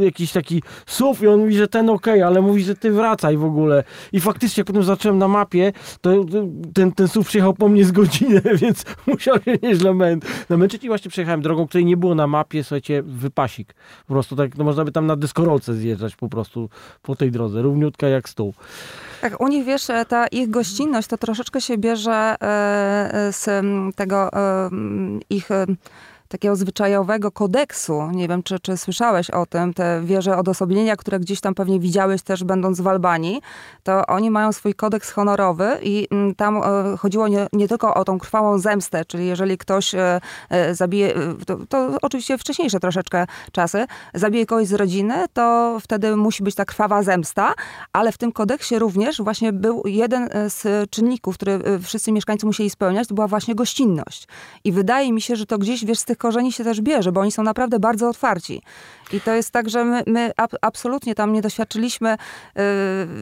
[0.00, 3.36] e, jakiś taki SUV i on mówi, że ten okej, ale mówi, że ty wracaj
[3.36, 3.84] w ogóle.
[4.12, 6.10] I faktycznie jak potem zacząłem na mapie, to
[6.74, 10.16] ten, ten SUV przyjechał po mnie z godzinę, więc musiał się nieźle mę
[10.48, 13.74] namęczyć właśnie przejechałem drogą, której nie było na mapie, słuchajcie, wypasik.
[14.06, 16.68] Po prostu tak, no można by tam na deskorolce zjeżdżać po prostu
[17.02, 18.54] po tej drodze, równiutka jak stół.
[19.20, 23.46] Tak, u nich, wiesz, e, ta ich gościnność to troszeczkę się bierze e, e, z
[23.96, 24.30] tego
[25.30, 25.48] ich
[26.28, 28.10] takiego zwyczajowego kodeksu.
[28.12, 32.22] Nie wiem, czy, czy słyszałeś o tym, te wieże odosobnienia, które gdzieś tam pewnie widziałeś
[32.22, 33.40] też będąc w Albanii,
[33.82, 38.04] to oni mają swój kodeks honorowy i mm, tam e, chodziło nie, nie tylko o
[38.04, 41.14] tą krwawą zemstę, czyli jeżeli ktoś e, e, zabije,
[41.46, 46.64] to, to oczywiście wcześniejsze troszeczkę czasy, zabije kogoś z rodziny, to wtedy musi być ta
[46.64, 47.54] krwawa zemsta,
[47.92, 53.08] ale w tym kodeksie również właśnie był jeden z czynników, który wszyscy mieszkańcy musieli spełniać,
[53.08, 54.28] to była właśnie gościnność.
[54.64, 57.20] I wydaje mi się, że to gdzieś, wiesz, z tych korzeni się też bierze, bo
[57.20, 58.62] oni są naprawdę bardzo otwarci.
[59.12, 62.16] I to jest tak, że my, my ab, absolutnie tam nie doświadczyliśmy, e,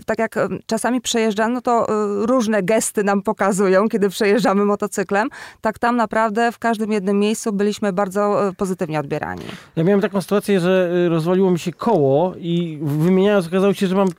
[0.07, 5.29] tak jak e, czasami przejeżdżamy, no to e, różne gesty nam pokazują, kiedy przejeżdżamy motocyklem,
[5.61, 9.42] tak tam naprawdę w każdym jednym miejscu byliśmy bardzo e, pozytywnie odbierani.
[9.77, 13.97] Ja miałem taką sytuację, że y, rozwaliło mi się koło i wymieniając okazało się, że
[13.97, 14.12] mam, y,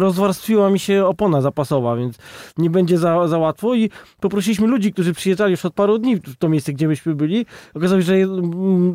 [0.00, 2.18] rozwarstwiła mi się opona zapasowa, więc
[2.58, 6.36] nie będzie za, za łatwo i poprosiliśmy ludzi, którzy przyjeżdżali już od paru dni w
[6.36, 7.46] to miejsce, gdzie myśmy byli.
[7.74, 8.14] Okazało się, że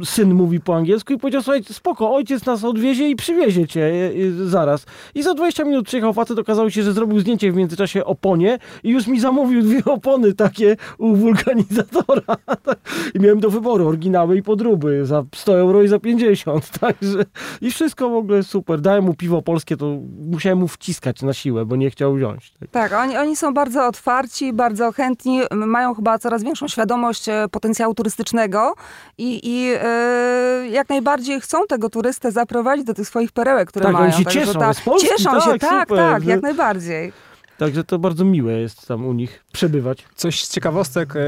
[0.06, 4.50] syn mówi po angielsku i powiedział, spoko, ojciec nas odwiezie i przywiezie cię y, y,
[4.50, 4.86] zaraz.
[5.16, 8.90] I za 20 minut przyjechał facet, okazało się, że zrobił zdjęcie w międzyczasie oponie i
[8.90, 12.38] już mi zamówił dwie opony takie u wulkanizatora.
[13.16, 16.70] I miałem do wyboru oryginały i podróby za 100 euro i za 50.
[16.80, 17.26] Także
[17.62, 18.82] i wszystko w ogóle super.
[18.82, 22.54] Dałem mu piwo polskie, to musiałem mu wciskać na siłę, bo nie chciał wziąć.
[22.72, 27.94] Tak, oni, oni są bardzo otwarci, bardzo chętni, mają chyba coraz większą świadomość e, potencjału
[27.94, 28.74] turystycznego
[29.18, 33.96] i, i e, jak najbardziej chcą tego turystę zaprowadzić do tych swoich perełek, które Tak,
[33.96, 34.18] oni mają.
[34.18, 37.14] się Także cieszą, ta- z Polski, cieszą się, tak, tak, super, tak, że- jak najbardziej.
[37.58, 40.06] Także to bardzo miłe jest tam u nich przebywać.
[40.16, 41.20] Coś z ciekawostek e,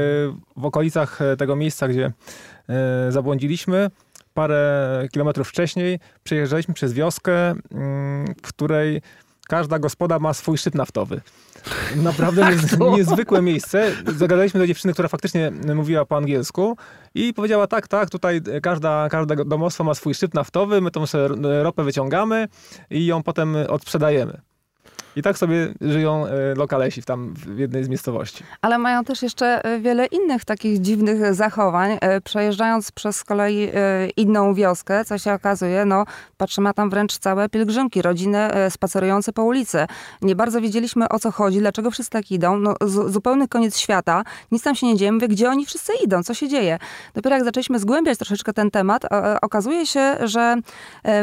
[0.56, 2.12] w okolicach e, tego miejsca, gdzie
[2.68, 3.90] e, zabłądziliśmy,
[4.34, 9.02] parę kilometrów wcześniej przejeżdżaliśmy przez wioskę, mm, w której
[9.48, 11.20] każda gospoda ma swój szczyt naftowy.
[11.96, 12.96] Naprawdę to?
[12.96, 13.92] niezwykłe miejsce.
[14.16, 16.76] Zagadaliśmy do dziewczyny, która faktycznie mówiła po angielsku
[17.14, 21.04] i powiedziała tak, tak, tutaj każda, każde domostwo ma swój szczyt naftowy, my tą
[21.62, 22.48] ropę wyciągamy
[22.90, 24.40] i ją potem odsprzedajemy.
[25.16, 28.44] I tak sobie żyją e, lokalesi tam w jednej z miejscowości.
[28.62, 31.98] Ale mają też jeszcze e, wiele innych takich dziwnych zachowań.
[32.00, 33.70] E, Przejeżdżając przez z kolei
[34.16, 36.04] inną wioskę, co się okazuje, no
[36.36, 39.86] patrzymy, tam wręcz całe pielgrzymki, rodziny spacerujące po ulicy.
[40.22, 42.58] Nie bardzo wiedzieliśmy o co chodzi, dlaczego wszyscy tak idą.
[42.58, 45.12] No zu- zupełny koniec świata, nic tam się nie dzieje.
[45.12, 46.78] Mówię, gdzie oni wszyscy idą, co się dzieje.
[47.14, 49.02] Dopiero jak zaczęliśmy zgłębiać troszeczkę ten temat,
[49.42, 50.56] okazuje się, że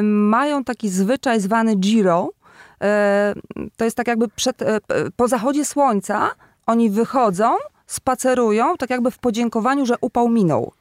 [0.04, 2.30] mają taki zwyczaj zwany Giro.
[3.78, 4.80] To jest tak jakby przed, e,
[5.16, 6.32] po zachodzie słońca
[6.66, 7.56] oni wychodzą,
[7.88, 10.72] spacerują, tak jakby w podziękowaniu, że upał minął.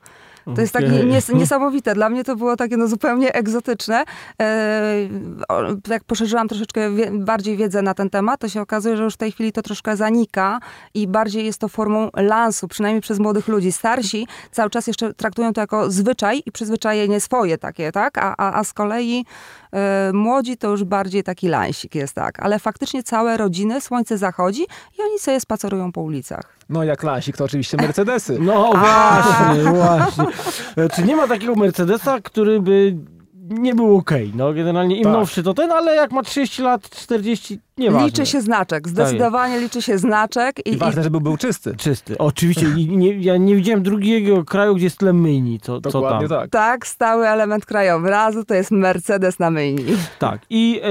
[0.45, 1.07] To jest takie Okej.
[1.07, 1.95] nies niesamowite.
[1.95, 4.05] Dla mnie to było takie no, zupełnie egzotyczne.
[4.43, 5.09] E,
[5.89, 6.81] jak poszerzyłam troszeczkę
[7.13, 9.97] bardziej wiedzę na ten temat, to się okazuje, że już w tej chwili to troszkę
[9.97, 10.61] zanika
[10.95, 13.73] i bardziej jest to formą lansu, przynajmniej przez młodych ludzi.
[13.73, 18.19] Starsi cały czas jeszcze traktują to jako zwyczaj i przyzwyczajenie swoje takie, tak?
[18.19, 19.25] A, a, a z kolei
[19.73, 22.41] e, młodzi to już bardziej taki lansik jest, tak?
[22.41, 24.63] Ale faktycznie całe rodziny, słońce zachodzi
[24.99, 26.60] i oni sobie spacerują po ulicach.
[26.71, 28.39] No jak Lansik, to oczywiście Mercedesy.
[28.41, 30.25] No właśnie, właśnie.
[30.77, 32.97] E, Czy nie ma takiego Mercedesa, który by
[33.51, 34.33] nie był okej?
[34.35, 35.13] No generalnie im Tak.
[35.13, 38.07] nowszy to ten, ale jak ma 30 lat, 40, nieważne.
[38.07, 40.67] Liczy się znaczek, zdecydowanie liczy się znaczek.
[40.67, 41.77] I ważne, żeby był czysty.
[41.77, 42.19] Czysty.
[42.19, 42.67] Oczywiście.
[42.77, 46.29] I nie, ja nie widziałem drugiego kraju, gdzie jest tyle myjni, co, co tam.
[46.29, 46.51] tak.
[46.51, 49.85] Tak, stały element krajobrazu to jest Mercedes na myjni.
[50.19, 50.41] Tak.
[50.51, 50.89] I e,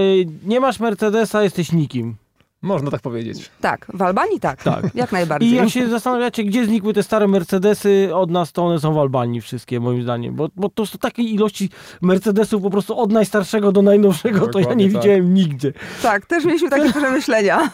[0.49, 2.15] nie masz Mercedesa, jesteś nikim.
[2.62, 3.50] Można tak powiedzieć.
[3.62, 4.63] Tak, w Albanii tak.
[4.63, 4.95] Tak.
[4.95, 5.56] Jak I najbardziej.
[5.56, 9.41] jak się zastanawiacie, gdzie znikły te stare Mercedesy od nas, to one są w Albanii
[9.41, 10.36] wszystkie, moim zdaniem.
[10.36, 11.69] Bo, bo to są takiej ilości
[12.02, 15.02] Mercedesów po prostu od najstarszego do najnowszego, to ja Dokładnie nie tak.
[15.02, 15.74] widziałem nigdzie.
[16.02, 17.60] Tak, też mieliśmy takie przemyślenia.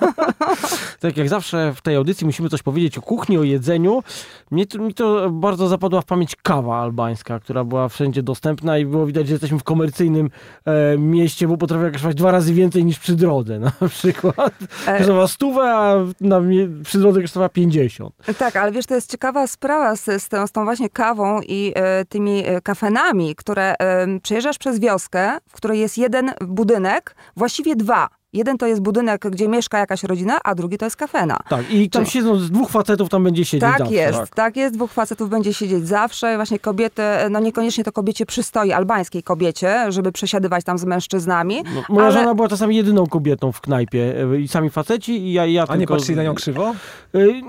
[1.00, 4.04] Tak jak zawsze w tej audycji musimy coś powiedzieć o kuchni, o jedzeniu.
[4.52, 8.86] Mnie to, mi to bardzo zapadła w pamięć kawa albańska, która była wszędzie dostępna i
[8.86, 10.30] było widać, że jesteśmy w komercyjnym
[10.66, 14.54] e, mieście, bo potrafiła kosztować dwa razy więcej niż przy drodze na przykład.
[14.88, 16.42] E, Kosztowała stówę, a na,
[16.84, 18.16] przy drodze kosztowała 50.
[18.38, 21.72] tak, ale wiesz, to jest ciekawa sprawa z, z, tą, z tą właśnie kawą i
[21.76, 27.76] e, tymi e, kafenami, które e, przejeżdżasz przez wioskę, w której jest jeden budynek, właściwie
[27.76, 28.10] dwa.
[28.36, 31.38] Jeden to jest budynek, gdzie mieszka jakaś rodzina, a drugi to jest kafena.
[31.50, 33.94] Tak, i tam Czy- siedzą z dwóch facetów, tam będzie siedzieć Tak zawsze.
[33.94, 34.30] jest, Tak.
[34.36, 34.56] tak.
[34.58, 34.76] jest.
[34.76, 36.36] Dwóch facetów będzie siedzieć zawsze.
[36.36, 41.64] Właśnie kobiety, no niekoniecznie to kobiecie przystoi, albańskiej kobiecie, żeby przesiadywać tam z mężczyznami.
[41.76, 45.34] No, moja Ale- żona była czasami jedyną kobietą w knajpie e, i sami faceci i
[45.34, 45.94] ja, i ja A nie tylko...
[45.96, 46.74] patrzyli na nią krzywo?
[47.14, 47.42] Nie,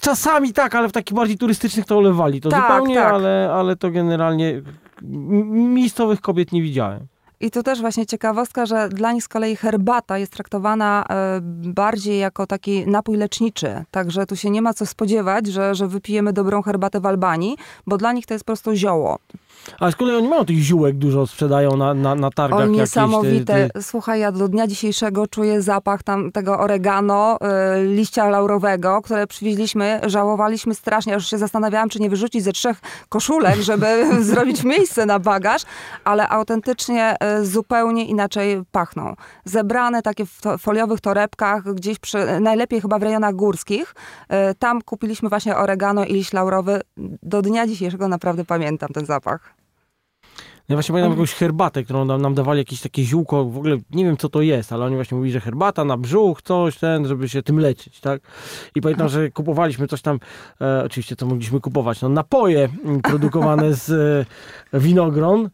[0.00, 3.14] Czasami tak, ale w takich bardziej turystycznych to olewali to Tak, zupełnie, tak.
[3.14, 4.62] Ale, ale to generalnie
[5.50, 7.06] miejscowych kobiet nie widziałem.
[7.40, 11.40] I tu też właśnie ciekawostka, że dla nich z kolei herbata jest traktowana e,
[11.72, 13.84] bardziej jako taki napój leczniczy.
[13.90, 17.98] Także tu się nie ma co spodziewać, że, że wypijemy dobrą herbatę w Albanii, bo
[17.98, 19.18] dla nich to jest po prostu zioło.
[19.80, 22.58] Ale z kolei oni mają tych ziółek dużo, sprzedają na, na, na targach.
[22.58, 23.44] O jakieś, niesamowite.
[23.54, 27.38] te- te- Słuchaj, ja do dnia dzisiejszego czuję zapach tam tego oregano,
[27.80, 30.00] y, liścia laurowego, które przywieźliśmy.
[30.06, 33.86] Żałowaliśmy strasznie, aż się zastanawiałam, czy nie wyrzucić ze trzech koszulek, żeby
[34.30, 35.62] zrobić miejsce na bagaż,
[36.04, 39.14] ale autentycznie y, zupełnie inaczej pachną.
[39.44, 43.94] Zebrane takie w to, foliowych torebkach, gdzieś przy, najlepiej chyba w rejonach górskich.
[44.50, 46.80] Y, tam kupiliśmy właśnie oregano i liść laurowy.
[47.22, 49.49] Do dnia dzisiejszego naprawdę pamiętam ten zapach.
[50.70, 54.04] Ja właśnie pamiętam jakąś herbatę, którą nam, nam dawali jakieś takie ziółko, w ogóle nie
[54.04, 57.28] wiem co to jest, ale oni właśnie mówili, że herbata na brzuch, coś ten, żeby
[57.28, 58.20] się tym leczyć, tak?
[58.74, 60.20] I pamiętam, że kupowaliśmy coś tam,
[60.60, 63.90] e, oczywiście co mogliśmy kupować, no napoje mm, produkowane z
[64.72, 65.50] e, winogron e,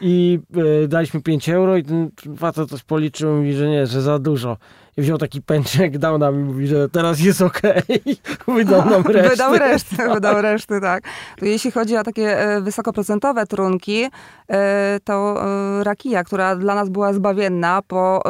[0.00, 0.40] i
[0.84, 4.18] e, daliśmy 5 euro i ten facet coś policzył i mówi, że nie, że za
[4.18, 4.56] dużo.
[4.96, 7.82] Wziął taki pęczek, dał nam i mówi, że teraz jest okej.
[8.56, 9.30] Wydał nam resztę.
[9.30, 11.04] Wydał resztę, wydał resztę, tak.
[11.38, 14.08] To jeśli chodzi o takie e, wysokoprocentowe trunki,
[14.48, 15.44] e, to
[15.80, 18.22] e, rakija, która dla nas była zbawienna, e,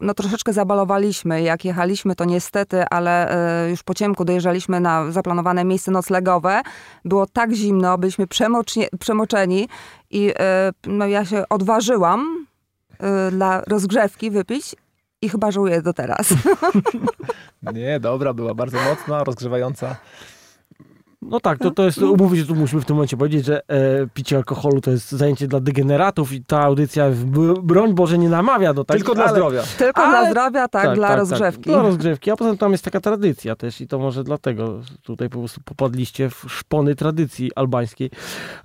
[0.00, 1.42] no troszeczkę zabalowaliśmy.
[1.42, 3.36] Jak jechaliśmy, to niestety, ale
[3.70, 6.60] już po ciemku dojeżdżaliśmy na zaplanowane miejsce noclegowe.
[7.04, 8.26] Było tak zimno, byliśmy
[8.98, 9.68] przemoczeni
[10.10, 10.32] i
[10.86, 12.46] no, ja się odważyłam
[13.30, 14.76] dla rozgrzewki wypić
[15.22, 16.34] i chyba żałuję do teraz.
[17.74, 19.96] Nie, dobra, była bardzo mocna, rozgrzewająca.
[21.22, 24.06] No tak, to, to jest, umówmy się, tu musimy w tym momencie powiedzieć, że e,
[24.14, 28.74] picie alkoholu to jest zajęcie dla degeneratów i ta audycja, w- broń Boże, nie namawia
[28.74, 28.98] do tego.
[28.98, 29.62] Tylko dla ale- zdrowia.
[29.78, 31.70] Tylko Ale- dla zdrowia, tak, dla rozgrzewki.
[31.70, 35.28] Dla rozgrzewki, a poza tym tam jest taka tradycja też i to może dlatego tutaj
[35.28, 38.10] po prostu popadliście w szpony tradycji albańskiej.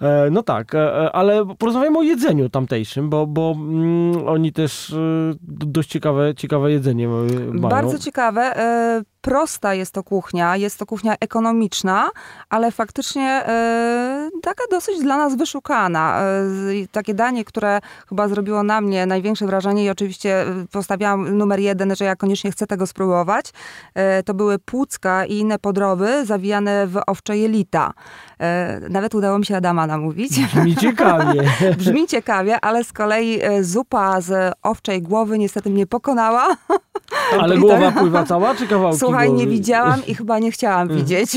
[0.01, 4.89] E, no tak, e, e, ale porozmawiamy o jedzeniu tamtejszym, bo, bo mm, oni też
[4.93, 4.95] e,
[5.47, 7.09] dość ciekawe, ciekawe jedzenie e,
[7.53, 7.69] mają.
[7.69, 8.53] Bardzo ciekawe.
[9.23, 12.09] Prosta jest to kuchnia, jest to kuchnia ekonomiczna,
[12.49, 16.19] ale faktycznie e, taka dosyć dla nas wyszukana.
[16.21, 21.59] E, takie danie, które chyba zrobiło na mnie największe wrażenie i oczywiście e, postawiłam numer
[21.59, 23.45] jeden, że ja koniecznie chcę tego spróbować,
[23.93, 27.93] e, to były płucka i inne podroby zawijane w owcze jelita.
[28.89, 30.39] Nawet udało mi się Adama namówić.
[30.53, 31.43] Brzmi ciekawie.
[31.77, 36.47] Brzmi ciekawie, ale z kolei zupa z owczej głowy niestety mnie pokonała.
[37.39, 41.35] Ale głowa tak- pływa cała, czy kawałki Słuchaj, nie widziałam i chyba nie chciałam widzieć.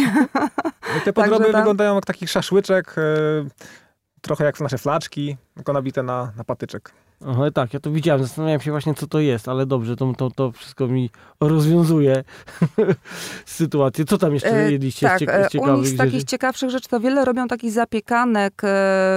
[0.94, 3.02] No te podroby tam- wyglądają jak taki szaszłyczek, e,
[4.20, 6.92] trochę jak nasze flaczki, tylko nabite na, na patyczek.
[7.24, 10.30] Aha, tak, ja to widziałem, zastanawiałem się właśnie, co to jest, ale dobrze, to, to,
[10.30, 12.24] to wszystko mi rozwiązuje
[13.46, 14.04] sytuację.
[14.04, 16.26] Co tam jeszcze E, jedliście tak, z, cieka- e, z ciekawych z takich rzeczy?
[16.26, 18.66] ciekawszych rzeczy to wiele robią takich zapiekanek e,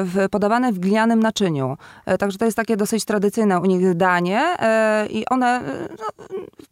[0.06, 1.78] w, podawane w glinianym naczyniu.
[2.06, 6.26] E, Także to jest takie dosyć tradycyjne u nich danie e, i one, e, no,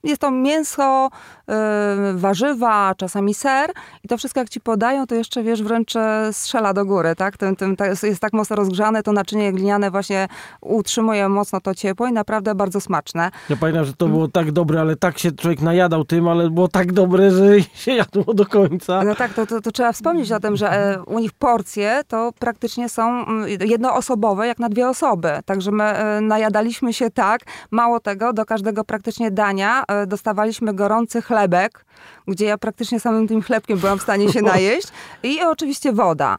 [0.03, 1.09] jest to mięso,
[1.49, 3.71] e, warzywa, czasami ser
[4.03, 7.37] i to wszystko jak ci podają, to jeszcze wiesz, wręcz e, strzela do góry, tak?
[7.37, 10.27] Tym, tym, jest tak mocno rozgrzane, to naczynie gliniane właśnie
[10.61, 13.31] utrzymuje mocno to ciepło i naprawdę bardzo smaczne.
[13.49, 16.67] Ja pamiętam, że to było tak dobre, ale tak się człowiek najadał tym, ale było
[16.67, 19.03] tak dobre, że się jadło do końca.
[19.03, 22.31] No tak, to, to, to trzeba wspomnieć o tym, że e, u nich porcje to
[22.39, 25.29] praktycznie są mm, jednoosobowe, jak na dwie osoby.
[25.45, 27.41] Także my e, najadaliśmy się tak.
[27.71, 31.85] Mało tego, do każdego praktycznie dania e, dostawaliśmy gorący chlebek,
[32.27, 34.87] gdzie ja praktycznie samym tym chlebkiem byłam w stanie się najeść.
[35.23, 36.37] I oczywiście woda.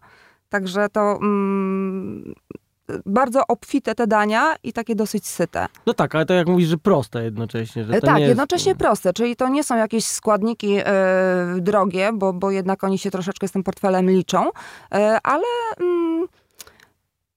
[0.49, 2.35] Także to mm,
[3.07, 5.67] bardzo obfite te dania i takie dosyć syte.
[5.87, 7.85] No tak, ale to jak mówisz, że proste jednocześnie.
[7.85, 10.85] Że E, to Tak, nie jest- jednocześnie proste, czyli to nie są jakieś składniki e,
[11.61, 14.51] drogie, bo, bo jednak oni się troszeczkę z tym portfelem liczą,
[14.95, 15.45] e, ale
[15.81, 16.27] mm,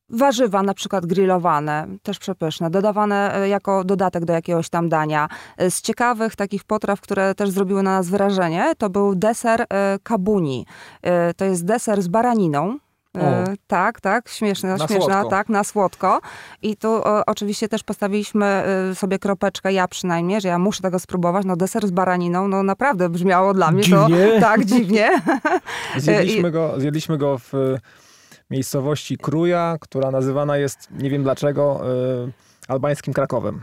[0.10, 5.28] warzywa na przykład grillowane, też przepyszne, dodawane jako dodatek do jakiegoś tam dania.
[5.70, 9.66] Z ciekawych takich potraw, które też zrobiły na nas wrażenie, to był deser
[10.04, 10.66] kabuni.
[11.38, 12.78] To jest deser z baraniną.
[13.18, 15.30] E, tak, tak, śmieszna, Na śmieszna, słodko.
[15.30, 16.20] tak, na słodko.
[16.62, 21.00] I tu o, oczywiście też postawiliśmy y, sobie kropeczkę, ja przynajmniej, że ja muszę tego
[21.00, 21.46] spróbować.
[21.46, 24.28] No deser z baraniną, no naprawdę brzmiało dla mnie Dziwnie.
[24.36, 25.10] to tak dziwnie.
[25.98, 27.80] Zjedliśmy go, zjedliśmy go w e,
[28.50, 31.82] miejscowości Kruja, która nazywana jest, nie wiem dlaczego,
[32.28, 32.32] e,
[32.68, 33.62] albańskim Krakowem.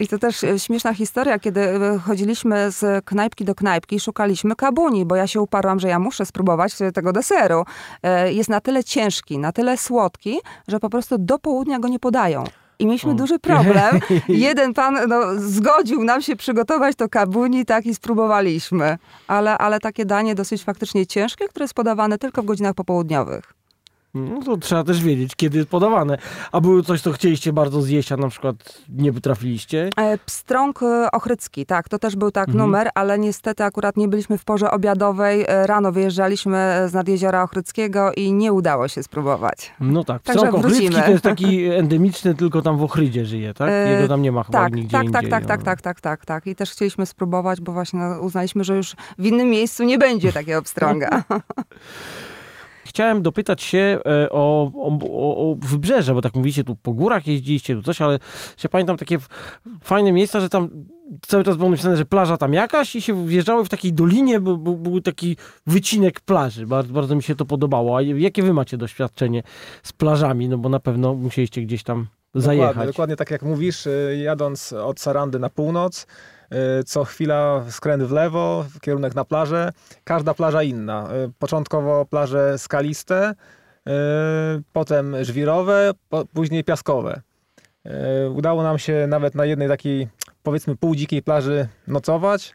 [0.00, 4.56] I to też e, śmieszna historia, kiedy e, chodziliśmy z knajpki do knajpki i szukaliśmy
[4.56, 7.64] kabuni, bo ja się uparłam, że ja muszę spróbować e, tego deseru.
[8.26, 12.44] Jest na tyle ciężki, na tyle słodki, że po prostu do południa go nie podają.
[12.78, 13.14] I mieliśmy O.
[13.14, 14.00] duży problem.
[14.28, 18.98] Jeden pan no, zgodził nam się przygotować to kabuni, tak i spróbowaliśmy.
[19.28, 23.55] Ale, ale takie danie dosyć faktycznie ciężkie, które jest podawane tylko w godzinach popołudniowych.
[24.16, 26.18] No to trzeba też wiedzieć, kiedy jest podawane.
[26.52, 28.56] A było coś, co chcieliście bardzo zjeść, a na przykład
[28.88, 29.90] nie potrafiliście?
[29.96, 32.66] E, Pstrąg e, ochrycki, tak, to też był tak Mhm.
[32.66, 35.44] numer, ale niestety akurat nie byliśmy w porze obiadowej.
[35.48, 39.72] E, Rano wyjeżdżaliśmy z nad jeziora Ochryckiego i nie udało się spróbować.
[39.80, 41.02] No tak, pstrąg wrócimy.
[41.02, 43.70] to jest taki endemiczny, tylko tam w Ochrydzie żyje, tak?
[43.90, 45.30] Jego tam nie ma chyba Tak, nigdzie tak, tak, indziej.
[45.30, 45.48] tak, no.
[45.48, 46.46] tak, tak, tak, tak, tak.
[46.46, 50.32] I też chcieliśmy spróbować, bo właśnie no, uznaliśmy, że już w innym miejscu nie będzie
[50.32, 51.08] takiego pstrąga.
[52.86, 57.26] Chciałem dopytać się e, o, o, o, o wybrzeże, bo tak mówicie, tu po górach
[57.26, 58.18] jeździliście, tu coś, ale
[58.56, 59.18] się pamiętam takie
[59.82, 60.68] fajne miejsca, że tam
[61.26, 64.56] cały czas było napisane, że plaża tam jakaś i się wjeżdżały w takiej dolinie, bo,
[64.56, 66.66] bo, był taki wycinek plaży.
[66.66, 67.96] Bardzo, bardzo mi się to podobało.
[67.96, 69.42] A jakie wy macie doświadczenie
[69.82, 70.48] z plażami?
[70.48, 72.68] No bo na pewno musieliście gdzieś tam zajechać.
[72.68, 76.06] Dokładnie, dokładnie tak jak mówisz, y, jadąc od Sarandy na północ,
[76.86, 79.72] co chwila skręt w lewo, kierunek na plażę.
[80.04, 81.08] Każda plaża inna.
[81.26, 83.92] Y, Początkowo plaże skaliste, y,
[84.72, 85.92] potem żwirowe,
[86.34, 87.20] później piaskowe.
[88.34, 90.08] Udało nam się nawet na jednej takiej,
[90.42, 92.54] powiedzmy, półdzikiej plaży nocować.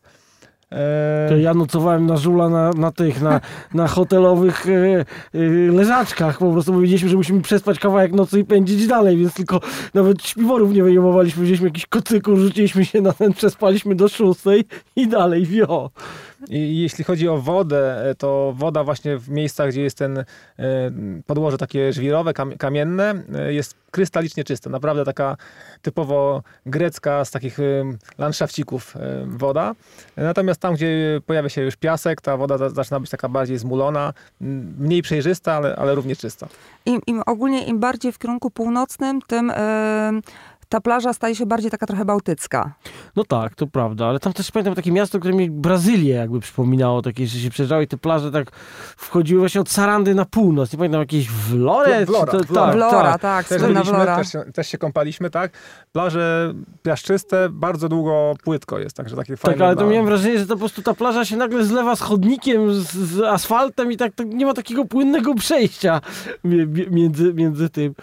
[0.74, 3.42] Y, To ja nocowałem na żula na, na tych, na,
[3.74, 5.40] na hotelowych e, e,
[5.72, 6.38] leżaczkach.
[6.38, 9.60] Po prostu powiedzieliśmy, że musimy przespać kawałek nocy i pędzić dalej, więc tylko
[9.94, 11.44] nawet śpiworów nie wyjmowaliśmy.
[11.44, 15.90] Wzięliśmy jakiś kocyku, rzuciliśmy się na ten, przespaliśmy do szóstej i dalej wio.
[16.50, 20.24] I jeśli chodzi o wodę, e, to woda właśnie w miejscach, gdzie jest ten e,
[21.26, 24.70] podłoże takie żwirowe, kam- kamienne, e, jest krystalicznie czysta.
[24.70, 25.38] Naprawdę taka
[25.82, 27.58] typowo grecka z takich
[28.18, 29.76] landszafcików woda.
[30.18, 34.14] Natomiast tam, gdzie pojawia się już piasek, ta woda za- zaczyna być taka bardziej zmulona,
[34.80, 36.48] mniej przejrzysta, ale, ale równie czysta.
[36.86, 39.52] Im, im ogólnie im bardziej w kierunku północnym, tym,
[40.72, 42.74] ta plaża staje się bardziej taka trochę bałtycka.
[43.16, 47.02] No tak, to prawda, ale tam też pamiętam takie miasto, które mi Brazylię jakby przypominało,
[47.02, 48.52] takie, że się przejeżdżały i te plaże tak
[48.98, 52.06] wchodziły właśnie od Sarandy na północ, nie pamiętam, jakieś Vlore?
[52.06, 52.66] Vlora, to, Vlora.
[52.66, 53.22] Tak, Vlora, tak.
[53.22, 54.16] tak, Też, byliśmy, Vlora.
[54.18, 55.52] też, się- też się kąpaliśmy, tak?
[55.92, 56.54] Plaże
[56.84, 59.58] piaszczyste, bardzo długo płytko jest, także takie fajne.
[59.58, 62.02] Tak, ale to miałem wrażenie, że to po prostu ta plaża się nagle zlewa z
[62.02, 66.02] chodnikiem, z, z asfaltem i tak, tak nie ma takiego płynnego przejścia
[66.44, 67.94] mi- mi- między, między tym.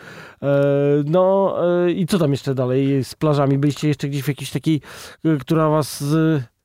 [0.42, 3.58] E, no e, i co tam jeszcze dalej z plażami?
[3.58, 4.80] Byliście jeszcze gdzieś w jakiejś takiej,
[5.24, 6.04] e, która was...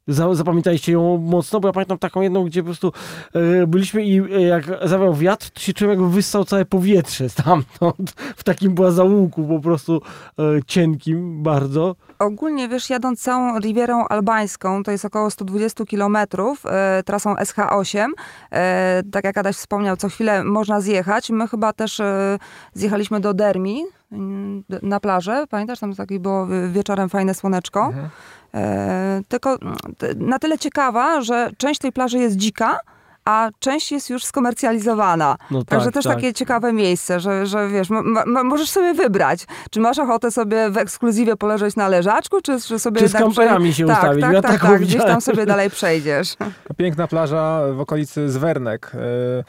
[0.08, 2.92] Zapamiętaliście ją mocno, bo ja pamiętam taką jedną, gdzie po prostu
[3.34, 8.12] e, byliśmy i e, jak zawiał wiatr, to się czułem jakby wyssał całe powietrze stamtąd.
[8.38, 10.02] W takim była załuku po prostu
[10.40, 11.96] e, cienkim bardzo.
[12.20, 18.08] Ogólnie, wiesz, jadąc całą Rivierą Albańską, to jest około 120 kilometrów, e, trasą SH8,
[18.52, 21.30] e, tak jak Adaś wspomniał, co chwilę można zjechać.
[21.30, 22.40] My chyba też e,
[22.74, 23.84] zjechaliśmy do Dermi
[24.82, 27.86] na plażę, pamiętasz, tam taki było y, wieczorem fajne słoneczko.
[27.86, 28.10] Mhm.
[28.54, 29.76] E, tylko mm,
[30.16, 32.80] na tyle ciekawa, że część tej plaży jest dzika,
[33.26, 35.36] a część jest już skomercjalizowana.
[35.52, 36.16] No Także tak, też tak.
[36.16, 37.88] takie ciekawe miejsce, że, że wiesz,
[38.44, 43.02] możesz sobie wybrać, czy masz ochotę sobie w ekskluzywie poleżeć na leżaczku, czy, czy sobie
[43.02, 44.22] Czy z kamperami się tak, ustawić?
[44.24, 46.36] Tak, Ja tak, taką tak, gdzieś tam sobie dalej przejdziesz.
[46.78, 48.92] Piękna plaża w okolicy Zwernek.
[48.96, 49.44] e,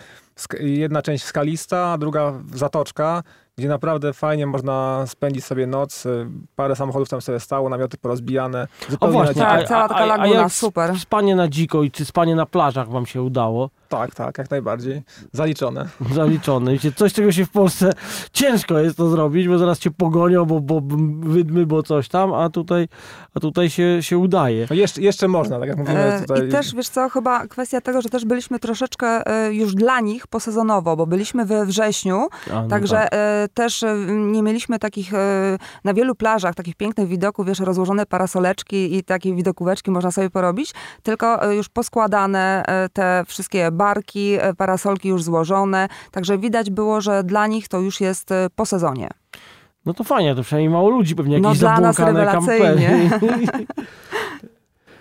[0.60, 3.22] Jedna część skalista, a druga zatoczka,
[3.58, 6.06] gdzie naprawdę fajnie można spędzić sobie noc.
[6.06, 6.10] e,
[6.56, 8.66] Parę samochodów tam sobie stało, namioty porozbijane.
[8.88, 9.68] O Zupełnie właśnie, na Tak, dzikie.
[9.68, 10.98] cała taka laguna, jak super.
[10.98, 13.70] Spanie na dziko i czy spanie na plażach wam się udało?
[13.94, 15.02] Tak, tak, jak najbardziej.
[15.32, 15.88] Zaliczone.
[16.14, 16.72] Zaliczone.
[16.72, 17.92] Wiecie, coś, czego się w Polsce
[18.32, 20.82] ciężko jest to zrobić, bo zaraz cię pogonią, bo, bo
[21.20, 22.88] wydmy, bo coś tam, a tutaj,
[23.34, 24.66] a tutaj się, się udaje.
[24.70, 26.48] No jeszcze, jeszcze można, tak jak mówimy E, tutaj.
[26.48, 30.26] I też, wiesz co, chyba kwestia tego, że też byliśmy troszeczkę e, już dla nich
[30.26, 33.10] posezonowo, bo byliśmy we wrześniu, A, no Także tak.
[33.12, 35.12] e, też nie mieliśmy takich
[35.84, 40.74] na wielu plażach takich pięknych widoków, wiesz, rozłożone parasoleczki i takie widokóweczki można sobie porobić,
[41.02, 47.46] tylko już poskładane te wszystkie barki, e, parasolki już złożone, także widać było, że dla
[47.46, 49.08] nich to już jest e, po sezonie.
[49.86, 53.10] No to fajnie, to przynajmniej mało ludzi, pewnie No jakieś dla nas rewelacyjnie.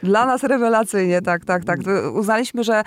[0.03, 1.79] Dla nas rewelacyjnie, tak, tak, tak.
[2.13, 2.83] Uznaliśmy, że e,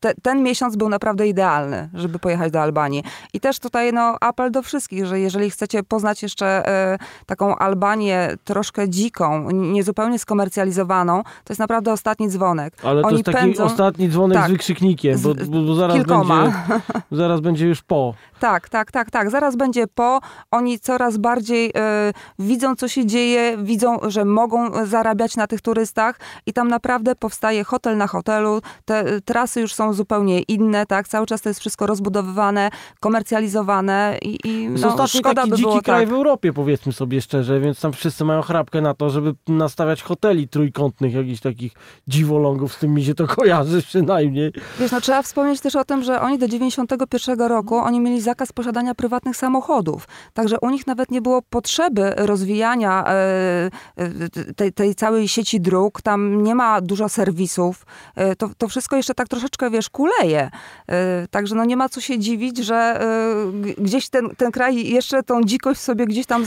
[0.00, 3.04] te, ten miesiąc był naprawdę idealny, żeby pojechać do Albanii.
[3.32, 8.36] I też tutaj no, apel do wszystkich, że jeżeli chcecie poznać jeszcze e, taką Albanię
[8.44, 12.74] troszkę dziką, niezupełnie skomercjalizowaną, to jest naprawdę ostatni dzwonek.
[12.82, 16.42] Ale to Oni jest taki pędzą- ostatni dzwonek tak, z wykrzyknikiem, bo, bo, zaraz, kilkoma.
[16.42, 16.82] będzie,
[17.22, 18.14] zaraz będzie już po.
[18.40, 19.30] Tak, tak, tak, tak.
[19.30, 20.20] Zaraz będzie po.
[20.50, 26.18] Oni coraz bardziej e, widzą, co się dzieje, widzą, że mogą zarabiać na tych turystach
[26.46, 28.60] i tam naprawdę powstaje hotel na hotelu.
[28.84, 31.08] Te e, trasy już są zupełnie inne, tak?
[31.08, 32.70] Cały czas to jest wszystko rozbudowywane,
[33.00, 36.08] komercjalizowane i, i To jest no, szkoda taki by dziki było kraj tak.
[36.08, 40.48] w Europie, powiedzmy sobie szczerze, więc tam wszyscy mają chrapkę na to, żeby nastawiać hoteli
[40.48, 41.72] trójkątnych, jakichś takich
[42.08, 44.52] dziwolągów, z tym mi się to kojarzy przynajmniej.
[44.80, 48.52] Wiesz, no trzeba wspomnieć też o tym, że oni do 91 roku, oni mieli zakaz
[48.52, 50.08] posiadania prywatnych samochodów.
[50.32, 56.02] Także u nich nawet nie było potrzeby rozwijania e, e, tej, tej całej sieci dróg.
[56.02, 57.86] Tam nie ma dużo serwisów.
[58.14, 60.50] E, to, to wszystko jeszcze tak troszeczkę, wiesz, kuleje.
[60.88, 65.22] E, także no nie ma co się dziwić, że e, gdzieś ten, ten kraj jeszcze
[65.22, 66.44] tą dzikość sobie gdzieś tam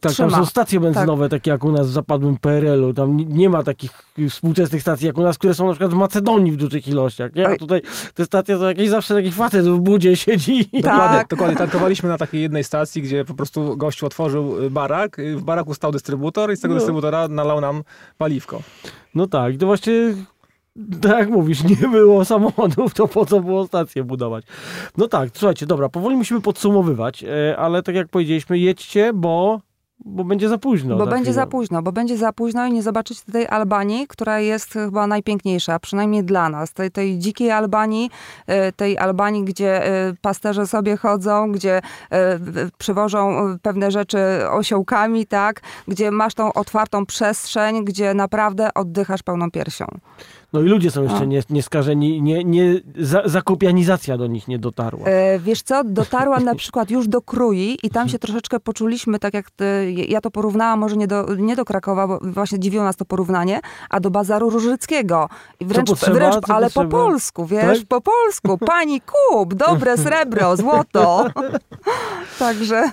[0.00, 0.30] Tak, trzyma.
[0.30, 2.94] tam są stacje benzynowe, takie jak u nas w zapadłym PRL-u.
[2.94, 3.90] Tam ni- nie ma takich
[4.30, 7.34] współczesnych stacji jak u nas, które są na przykład w Macedonii w dużych ilościach.
[7.34, 7.48] Nie?
[7.48, 7.82] A tutaj
[8.14, 10.64] te stacje to jakiś zawsze taki facet w budzie siedzi.
[10.64, 10.82] Tak.
[10.82, 11.56] Dokładnie, dokładnie.
[11.56, 15.74] Tankowaliśmy na takiej jednej stacji, gdzie po prostu gościu otworzył y, barak, y, w baraku
[15.74, 16.80] stał dystrybutor i z tego No.
[16.80, 17.82] dystrybutora nalał nam
[18.18, 18.62] paliwko.
[19.14, 19.92] No tak, to właśnie
[21.02, 24.44] tak jak mówisz, nie było samochodów, to po co było stację budować?
[24.96, 29.60] No tak, słuchajcie, dobra, powoli musimy podsumowywać, e, ale tak jak powiedzieliśmy, jedźcie, bo,
[30.04, 30.96] bo będzie za późno.
[30.96, 31.34] Bo będzie chwilę.
[31.34, 35.78] za późno, bo będzie za późno i nie zobaczycie tej Albanii, która jest chyba najpiękniejsza,
[35.78, 36.72] przynajmniej dla nas.
[36.72, 38.10] Tej, tej dzikiej Albanii,
[38.46, 42.38] e, tej Albanii, gdzie e, pasterze sobie chodzą, gdzie e,
[42.78, 44.18] przywożą pewne rzeczy
[44.50, 45.60] osiołkami, tak?
[45.88, 49.86] Gdzie masz tą otwartą przestrzeń, gdzie naprawdę oddychasz pełną piersią.
[50.52, 51.24] No i ludzie są jeszcze A.
[51.24, 55.06] nie, nieskażeni, nie, nie, za, zakopianizacja do nich nie dotarła.
[55.06, 59.34] E, wiesz co, dotarłam na przykład już do Krui i tam się troszeczkę poczuliśmy, tak
[59.34, 62.96] jak ty, ja to porównałam może nie do, nie do Krakowa, bo właśnie dziwiło nas
[62.96, 63.60] to porównanie,
[63.90, 65.28] a do Bazaru Różyckiego.
[65.60, 66.12] I wręcz, potrzeba?
[66.12, 66.86] wręcz Co ale potrzeba?
[66.86, 67.88] po polsku, wiesz, Tak?
[67.88, 68.58] po polsku.
[68.58, 71.26] Pani kup, dobre srebro, złoto.
[72.38, 72.90] Także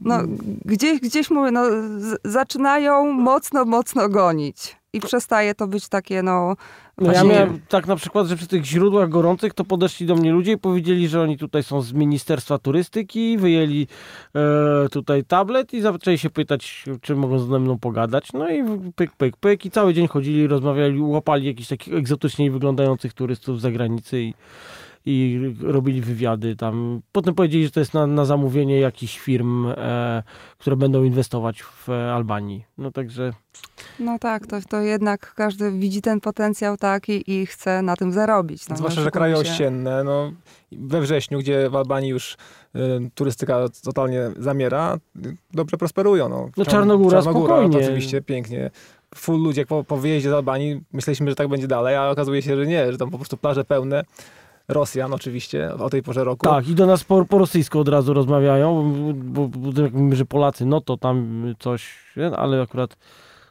[0.00, 0.18] no,
[0.64, 1.62] gdzieś, gdzieś mówię, no,
[2.24, 4.76] zaczynają mocno, mocno gonić.
[4.96, 6.56] I przestaje to być takie, no...
[6.98, 10.32] No ja miałem tak na przykład, że przy tych źródłach gorących to podeszli do mnie
[10.32, 13.86] ludzie i powiedzieli, że oni tutaj są z Ministerstwa Turystyki, wyjęli
[14.34, 18.32] e, tutaj tablet i zaczęli się pytać, czy mogą ze mną pogadać.
[18.32, 18.64] No i
[18.96, 23.62] pyk, pyk, pyk i cały dzień chodzili, rozmawiali, łapali jakichś takich egzotycznie wyglądających turystów z
[23.62, 24.34] zagranicy i,
[25.06, 27.00] i robili wywiady tam.
[27.12, 30.22] Potem powiedzieli, że to jest na, na zamówienie jakichś firm, e,
[30.58, 32.64] które będą inwestować w e, Albanii.
[32.78, 33.32] No także...
[34.00, 38.68] No tak, to, to jednak każdy widzi ten potencjał tak i, chce na tym zarobić.
[38.68, 40.32] No, Zwłaszcza, że oszukujmy kraje ościenne, no,
[40.72, 42.36] we wrześniu, gdzie w Albanii już
[42.76, 42.78] y,
[43.14, 44.98] turystyka totalnie zamiera,
[45.54, 46.28] dobrze prosperują.
[46.28, 47.78] No, No Czarn- Czarnogóra spokojnie.
[47.78, 48.70] to oczywiście pięknie.
[49.14, 52.56] Full ludzie po, po wyjeździe z Albanii myśleliśmy, że tak będzie dalej, a okazuje się,
[52.56, 54.04] że nie, że tam po prostu plaże pełne.
[54.68, 56.46] Rosjan oczywiście o tej porze roku.
[56.46, 60.24] Tak, i do nas po, po rosyjsku od razu rozmawiają, bo, bo, jak mówimy, że
[60.24, 61.94] Polacy, no to tam coś,
[62.36, 62.96] ale akurat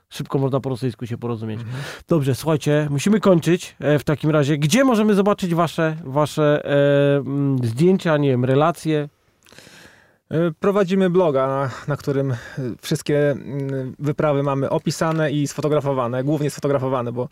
[0.10, 1.60] szybko można po rosyjsku się porozumieć.
[1.60, 1.78] Mhm.
[2.08, 4.58] Dobrze, słuchajcie, musimy kończyć e, w takim razie.
[4.58, 9.10] Gdzie możemy zobaczyć wasze, wasze e, zdjęcia, nie wiem, relacje?
[10.32, 12.36] Y, Prowadzimy bloga, na, na którym
[12.82, 13.36] wszystkie
[14.00, 17.30] wyprawy mamy opisane i sfotografowane, głównie sfotografowane, bo,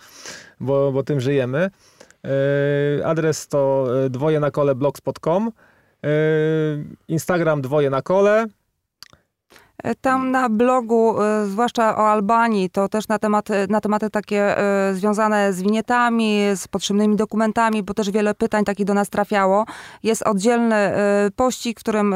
[0.59, 1.69] bo, bo tym żyjemy.
[2.23, 5.51] Y, Adres to y, dwoje na kole blogspot.com,
[6.03, 8.47] y, Instagram dwoje na kole.
[9.83, 14.57] E, Tam na blogu, e, zwłaszcza o Albanii, to też na tematy, na tematy takie
[14.57, 19.65] e, związane z winietami, z potrzebnymi dokumentami, bo też wiele pytań takich do nas trafiało.
[20.03, 22.15] Jest oddzielny e, pościg, w którym,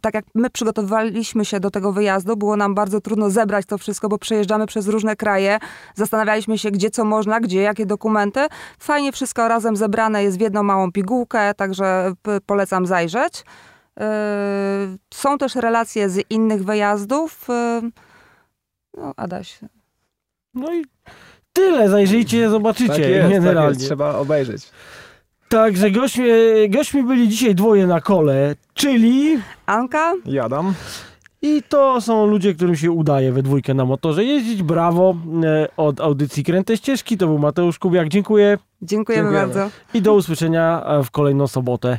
[0.00, 4.08] tak jak my przygotowywaliśmy się do tego wyjazdu, było nam bardzo trudno zebrać to wszystko,
[4.08, 5.58] bo przejeżdżamy przez różne kraje,
[5.94, 8.40] zastanawialiśmy się, gdzie co można, gdzie jakie dokumenty.
[8.78, 12.12] Fajnie wszystko razem zebrane jest w jedną małą pigułkę, także
[12.46, 13.44] polecam zajrzeć.
[13.98, 14.04] Yy,
[15.14, 17.46] Są też relacje z innych wyjazdów.
[17.48, 17.90] Yy,
[18.96, 19.58] No, Adaś.
[20.54, 20.84] No i
[21.52, 23.68] tyle, zajrzyjcie, zobaczycie Tak jest, tak generalnie.
[23.68, 24.70] jest, trzeba obejrzeć.
[25.48, 26.24] Także gośćmi,
[26.68, 29.38] gośćmi byli dzisiaj dwoje na kole, czyli...
[29.66, 30.12] Anka?
[30.24, 30.74] Jadam.
[31.42, 34.62] I to są ludzie, którym się udaje we dwójkę na motorze jeździć.
[34.62, 37.18] Brawo e, od audycji Kręte Ścieżki.
[37.18, 38.08] To był Mateusz Kubiak.
[38.08, 39.54] Dziękuję Dziękujemy, Dziękujemy.
[39.54, 39.70] bardzo.
[39.94, 41.98] i do usłyszenia w kolejną sobotę.